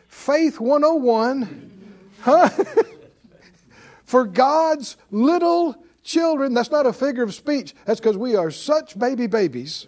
faith 0.09 0.61
101 0.61 1.95
huh? 2.21 2.49
for 4.05 4.25
God's 4.25 4.97
little 5.11 5.77
children. 6.03 6.55
That's 6.55 6.71
not 6.71 6.87
a 6.87 6.93
figure 6.93 7.23
of 7.23 7.35
speech. 7.35 7.75
That's 7.85 8.01
because 8.01 8.17
we 8.17 8.37
are 8.37 8.51
such 8.51 8.99
baby 8.99 9.27
babies 9.27 9.87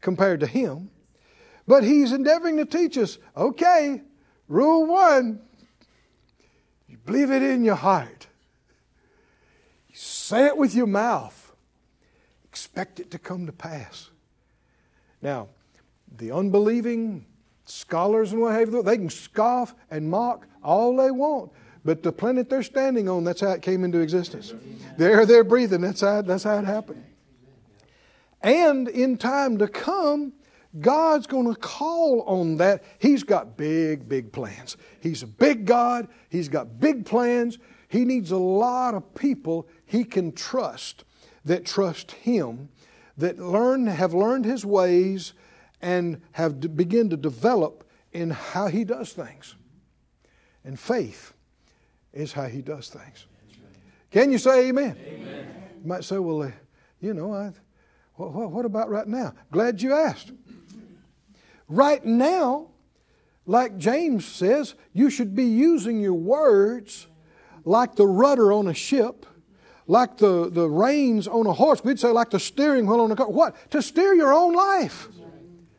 compared 0.00 0.40
to 0.40 0.46
Him. 0.46 0.90
But 1.66 1.84
he's 1.84 2.12
endeavoring 2.12 2.58
to 2.58 2.66
teach 2.66 2.98
us 2.98 3.18
okay, 3.36 4.02
rule 4.48 4.86
one, 4.86 5.40
you 6.88 6.98
believe 6.98 7.30
it 7.30 7.42
in 7.42 7.64
your 7.64 7.74
heart, 7.74 8.26
you 9.88 9.96
say 9.96 10.46
it 10.46 10.56
with 10.56 10.74
your 10.74 10.86
mouth, 10.86 11.54
expect 12.44 13.00
it 13.00 13.10
to 13.12 13.18
come 13.18 13.46
to 13.46 13.52
pass. 13.52 14.10
Now, 15.22 15.48
the 16.18 16.30
unbelieving 16.32 17.26
scholars 17.64 18.32
and 18.32 18.40
what 18.40 18.54
have 18.54 18.72
you, 18.72 18.82
they 18.82 18.96
can 18.96 19.10
scoff 19.10 19.74
and 19.90 20.08
mock 20.08 20.46
all 20.62 20.96
they 20.96 21.10
want. 21.10 21.50
But 21.84 22.02
the 22.02 22.12
planet 22.12 22.48
they're 22.48 22.62
standing 22.62 23.08
on, 23.08 23.24
that's 23.24 23.40
how 23.40 23.50
it 23.50 23.62
came 23.62 23.84
into 23.84 24.00
existence. 24.00 24.54
The 24.96 25.04
air 25.04 25.26
they're 25.26 25.44
breathing, 25.44 25.82
that's 25.82 26.00
how, 26.00 26.22
that's 26.22 26.44
how 26.44 26.58
it 26.58 26.64
happened. 26.64 27.04
And 28.42 28.88
in 28.88 29.16
time 29.16 29.58
to 29.58 29.68
come, 29.68 30.32
God's 30.80 31.26
going 31.26 31.52
to 31.52 31.58
call 31.58 32.22
on 32.22 32.56
that. 32.56 32.84
He's 32.98 33.22
got 33.22 33.56
big, 33.56 34.08
big 34.08 34.32
plans. 34.32 34.76
He's 35.00 35.22
a 35.22 35.26
big 35.26 35.66
God. 35.66 36.08
He's 36.30 36.48
got 36.48 36.80
big 36.80 37.06
plans. 37.06 37.58
He 37.88 38.04
needs 38.04 38.32
a 38.32 38.38
lot 38.38 38.94
of 38.94 39.14
people 39.14 39.68
he 39.86 40.04
can 40.04 40.32
trust 40.32 41.04
that 41.44 41.64
trust 41.64 42.12
him, 42.12 42.68
that 43.16 43.38
learn 43.38 43.86
have 43.86 44.14
learned 44.14 44.44
his 44.44 44.64
ways 44.64 45.34
and 45.84 46.22
have 46.32 46.60
de- 46.60 46.68
begin 46.68 47.10
to 47.10 47.16
develop 47.16 47.84
in 48.10 48.30
how 48.30 48.68
he 48.68 48.84
does 48.84 49.12
things. 49.12 49.54
And 50.64 50.80
faith 50.80 51.34
is 52.14 52.32
how 52.32 52.46
he 52.46 52.62
does 52.62 52.88
things. 52.88 53.26
Can 54.10 54.32
you 54.32 54.38
say 54.38 54.68
amen? 54.68 54.96
amen. 55.06 55.46
You 55.82 55.88
might 55.88 56.04
say, 56.04 56.16
well, 56.16 56.44
uh, 56.44 56.52
you 57.00 57.12
know, 57.12 57.34
I, 57.34 57.52
what, 58.14 58.50
what 58.50 58.64
about 58.64 58.88
right 58.88 59.06
now? 59.06 59.34
Glad 59.52 59.82
you 59.82 59.92
asked. 59.92 60.32
Right 61.68 62.02
now, 62.02 62.68
like 63.44 63.76
James 63.76 64.24
says, 64.24 64.74
you 64.94 65.10
should 65.10 65.36
be 65.36 65.44
using 65.44 66.00
your 66.00 66.14
words 66.14 67.08
like 67.66 67.96
the 67.96 68.06
rudder 68.06 68.54
on 68.54 68.68
a 68.68 68.74
ship, 68.74 69.26
like 69.86 70.16
the, 70.16 70.48
the 70.48 70.66
reins 70.66 71.28
on 71.28 71.46
a 71.46 71.52
horse. 71.52 71.84
We'd 71.84 72.00
say 72.00 72.08
like 72.08 72.30
the 72.30 72.40
steering 72.40 72.86
wheel 72.86 73.00
on 73.00 73.10
a 73.10 73.16
car. 73.16 73.28
What? 73.28 73.70
To 73.72 73.82
steer 73.82 74.14
your 74.14 74.32
own 74.32 74.54
life. 74.54 75.08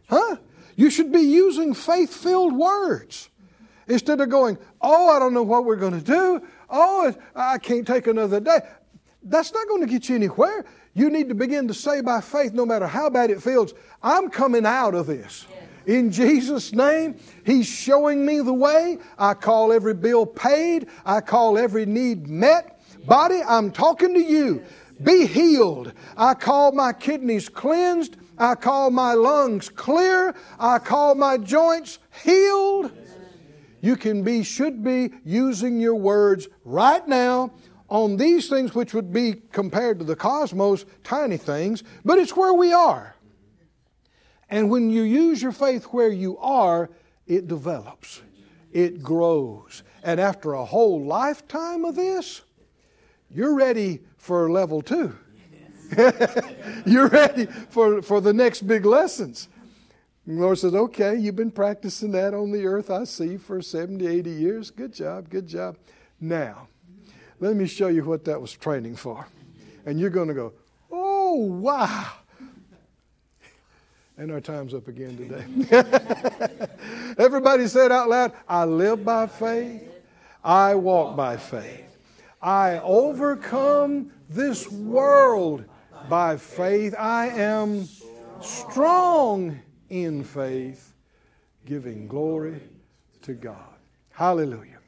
Huh? 0.08 0.38
You 0.76 0.89
should 0.89 1.12
be 1.12 1.22
using 1.22 1.74
faith 1.74 2.13
filled 2.13 2.54
words 2.54 3.30
instead 3.88 4.22
of 4.22 4.30
going, 4.30 4.58
Oh, 4.82 5.10
I 5.10 5.20
don't 5.20 5.34
know 5.34 5.44
what 5.44 5.65
we're 5.65 5.76
going 5.76 6.00
to 6.00 6.06
do. 6.06 6.46
Oh, 6.70 7.13
I 7.36 7.58
can't 7.58 7.88
take 7.88 8.08
another 8.08 8.39
day. 8.39 8.60
That's 9.24 9.54
not 9.54 9.68
going 9.68 9.82
to 9.82 9.88
get 9.88 10.10
you 10.10 10.15
anywhere. 10.15 10.65
You 10.94 11.10
need 11.10 11.30
to 11.30 11.36
begin 11.36 11.68
to 11.68 11.74
say 11.74 12.02
by 12.02 12.22
faith, 12.22 12.54
no 12.54 12.65
matter 12.65 12.88
how 12.88 13.10
bad 13.10 13.30
it 13.30 13.41
feels, 13.41 13.74
I'm 14.02 14.30
coming 14.30 14.65
out 14.65 14.96
of 14.96 15.08
this. 15.08 15.46
In 15.86 16.12
Jesus' 16.12 16.74
name, 16.74 17.15
He's 17.46 17.68
showing 17.68 18.26
me 18.26 18.39
the 18.39 18.54
way. 18.54 18.98
I 19.18 19.34
call 19.34 19.72
every 19.72 19.94
bill 19.94 20.26
paid. 20.26 20.88
I 21.06 21.22
call 21.22 21.58
every 21.58 21.86
need 21.86 22.28
met. 22.28 22.82
Body, 23.06 23.41
I'm 23.46 23.72
talking 23.72 24.13
to 24.13 24.24
you. 24.24 24.63
Be 25.04 25.28
healed. 25.28 25.94
I 26.18 26.34
call 26.34 26.72
my 26.72 26.94
kidneys 26.94 27.50
cleansed. 27.50 28.18
I 28.38 28.56
call 28.56 28.91
my 28.91 29.13
lungs 29.13 29.69
clear. 29.69 30.36
I 30.60 30.80
call 30.80 31.15
my 31.15 31.38
joints 31.38 32.00
healed. 32.24 32.91
You 33.82 33.95
can 33.95 34.24
be, 34.24 34.43
should 34.43 34.84
be 34.84 35.12
using 35.24 35.80
your 35.80 35.95
words 35.95 36.48
right 36.63 37.08
now 37.08 37.52
on 37.88 38.17
these 38.17 38.50
things 38.50 38.74
which 38.74 38.93
would 38.93 39.13
be 39.13 39.36
compared 39.52 40.00
to 40.00 40.06
the 40.06 40.15
cosmos 40.15 40.86
tiny 41.04 41.38
things, 41.38 41.84
but 42.04 42.17
it's 42.17 42.36
where 42.36 42.54
we 42.54 42.74
are. 42.74 43.15
And 44.50 44.69
when 44.69 44.89
you 44.89 45.04
use 45.04 45.41
your 45.41 45.52
faith 45.52 45.86
where 45.86 46.10
you 46.10 46.38
are, 46.39 46.89
it 47.28 47.48
develops, 47.48 48.21
it 48.71 49.02
grows. 49.02 49.84
And 50.04 50.19
after 50.19 50.54
a 50.54 50.65
whole 50.65 51.04
lifetime 51.04 51.86
of 51.86 51.95
this, 51.95 52.41
you're 53.30 53.56
ready 53.56 54.02
for 54.17 54.50
level 54.50 54.82
two. 54.82 55.15
you're 56.86 57.08
ready 57.08 57.45
for, 57.45 58.02
for 58.02 58.21
the 58.21 58.34
next 58.34 58.62
big 58.62 58.86
lessons. 58.86 59.50
And 60.26 60.38
the 60.38 60.41
Lord 60.41 60.58
says, 60.58 60.74
Okay, 60.74 61.15
you've 61.15 61.36
been 61.36 61.52
practicing 61.52 62.12
that 62.12 62.34
on 62.34 62.52
the 62.52 62.65
earth, 62.65 62.89
I 62.89 63.04
see, 63.04 63.38
for 63.38 63.62
70, 63.62 64.06
80 64.06 64.30
years. 64.30 64.71
Good 64.71 64.93
job, 64.93 65.30
good 65.30 65.48
job. 65.48 65.78
Now, 66.19 66.67
let 67.39 67.56
me 67.56 67.67
show 67.67 67.88
you 67.88 68.04
what 68.04 68.26
that 68.26 68.39
was 68.39 68.54
training 68.54 68.95
for. 68.95 69.28
And 69.86 70.00
you're 70.00 70.10
going 70.10 70.30
to 70.30 70.34
go, 70.34 70.54
Oh, 70.91 71.36
wow. 71.36 72.12
And 74.17 74.32
our 74.32 74.39
time's 74.39 74.74
up 74.74 74.88
again 74.88 75.17
today. 75.17 75.84
Everybody 77.17 77.67
said 77.67 77.91
out 77.91 78.08
loud, 78.08 78.32
I 78.48 78.63
live 78.63 79.04
by 79.04 79.28
faith, 79.28 79.84
I 80.43 80.76
walk 80.76 81.17
by 81.17 81.38
faith. 81.38 81.98
I 82.41 82.80
overcome 82.80 84.12
this 84.30 84.69
world 84.71 85.65
by 86.10 86.38
faith. 86.38 86.94
I 86.98 87.28
am 87.28 87.88
strong 88.41 89.60
in 89.89 90.24
faith, 90.24 90.94
giving 91.65 92.08
glory 92.08 92.62
to 93.24 93.34
God. 93.34 93.76
Hallelujah. 94.12 94.80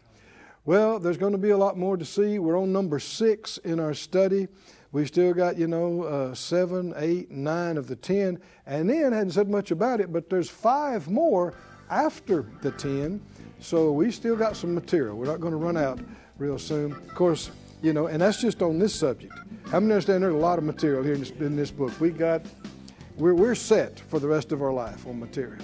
Well, 0.66 1.00
there's 1.00 1.18
going 1.18 1.32
to 1.32 1.38
be 1.38 1.52
a 1.52 1.58
lot 1.58 1.78
more 1.78 1.98
to 1.98 2.06
see. 2.06 2.40
We're 2.40 2.60
on 2.60 2.74
number 2.74 3.00
six 3.00 3.58
in 3.60 3.80
our 3.80 3.94
study. 3.94 4.48
We've 4.92 5.08
still 5.08 5.34
got, 5.34 5.58
you 5.58 5.68
know, 5.68 6.04
uh, 6.04 6.34
seven, 6.34 6.94
eight, 6.98 7.32
nine 7.32 7.78
of 7.78 7.88
the 7.88 7.96
ten. 7.96 8.40
And 8.66 8.90
then, 8.90 9.12
hadn't 9.12 9.32
said 9.32 9.50
much 9.50 9.72
about 9.72 10.02
it, 10.02 10.12
but 10.12 10.30
there's 10.30 10.50
five 10.50 11.10
more 11.10 11.54
after 11.90 12.46
the 12.62 12.72
ten. 12.72 13.22
So 13.60 13.92
we 13.92 14.12
still 14.12 14.36
got 14.36 14.56
some 14.56 14.74
material. 14.76 15.16
We're 15.16 15.26
not 15.26 15.40
going 15.40 15.52
to 15.52 15.58
run 15.58 15.78
out 15.78 16.00
real 16.38 16.60
soon. 16.60 16.92
Of 16.92 17.16
course, 17.16 17.50
you 17.82 17.94
know, 17.94 18.08
and 18.08 18.22
that's 18.22 18.42
just 18.42 18.62
on 18.62 18.78
this 18.78 18.94
subject. 18.94 19.34
How 19.72 19.80
many 19.80 19.94
understand 19.94 20.24
there's 20.24 20.34
a 20.34 20.38
lot 20.38 20.58
of 20.58 20.64
material 20.64 21.04
here 21.04 21.14
in 21.14 21.20
this, 21.20 21.32
in 21.32 21.56
this 21.56 21.72
book? 21.72 21.92
We 22.00 22.12
got, 22.12 22.46
we're, 23.18 23.34
we're 23.34 23.56
set 23.56 24.00
for 24.00 24.20
the 24.20 24.28
rest 24.28 24.52
of 24.52 24.62
our 24.62 24.74
life 24.74 25.06
on 25.06 25.20
material. 25.20 25.64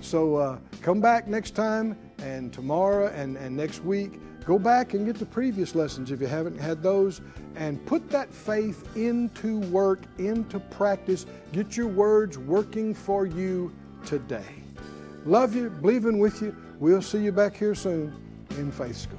So 0.00 0.36
uh, 0.36 0.58
come 0.82 1.00
back 1.00 1.28
next 1.28 1.52
time 1.52 1.96
and 2.18 2.52
tomorrow 2.52 3.08
and, 3.08 3.36
and 3.36 3.56
next 3.56 3.84
week 3.84 4.20
Go 4.44 4.58
back 4.58 4.94
and 4.94 5.06
get 5.06 5.16
the 5.16 5.26
previous 5.26 5.74
lessons 5.74 6.10
if 6.10 6.20
you 6.20 6.26
haven't 6.26 6.58
had 6.58 6.82
those 6.82 7.20
and 7.56 7.84
put 7.86 8.10
that 8.10 8.32
faith 8.34 8.96
into 8.96 9.60
work, 9.70 10.00
into 10.18 10.58
practice. 10.58 11.26
Get 11.52 11.76
your 11.76 11.88
words 11.88 12.38
working 12.38 12.94
for 12.94 13.26
you 13.26 13.72
today. 14.04 14.64
Love 15.26 15.54
you, 15.54 15.68
believing 15.70 16.18
with 16.18 16.40
you. 16.40 16.56
We'll 16.78 17.02
see 17.02 17.22
you 17.22 17.32
back 17.32 17.54
here 17.54 17.74
soon 17.74 18.14
in 18.58 18.72
Faith 18.72 18.96
School. 18.96 19.18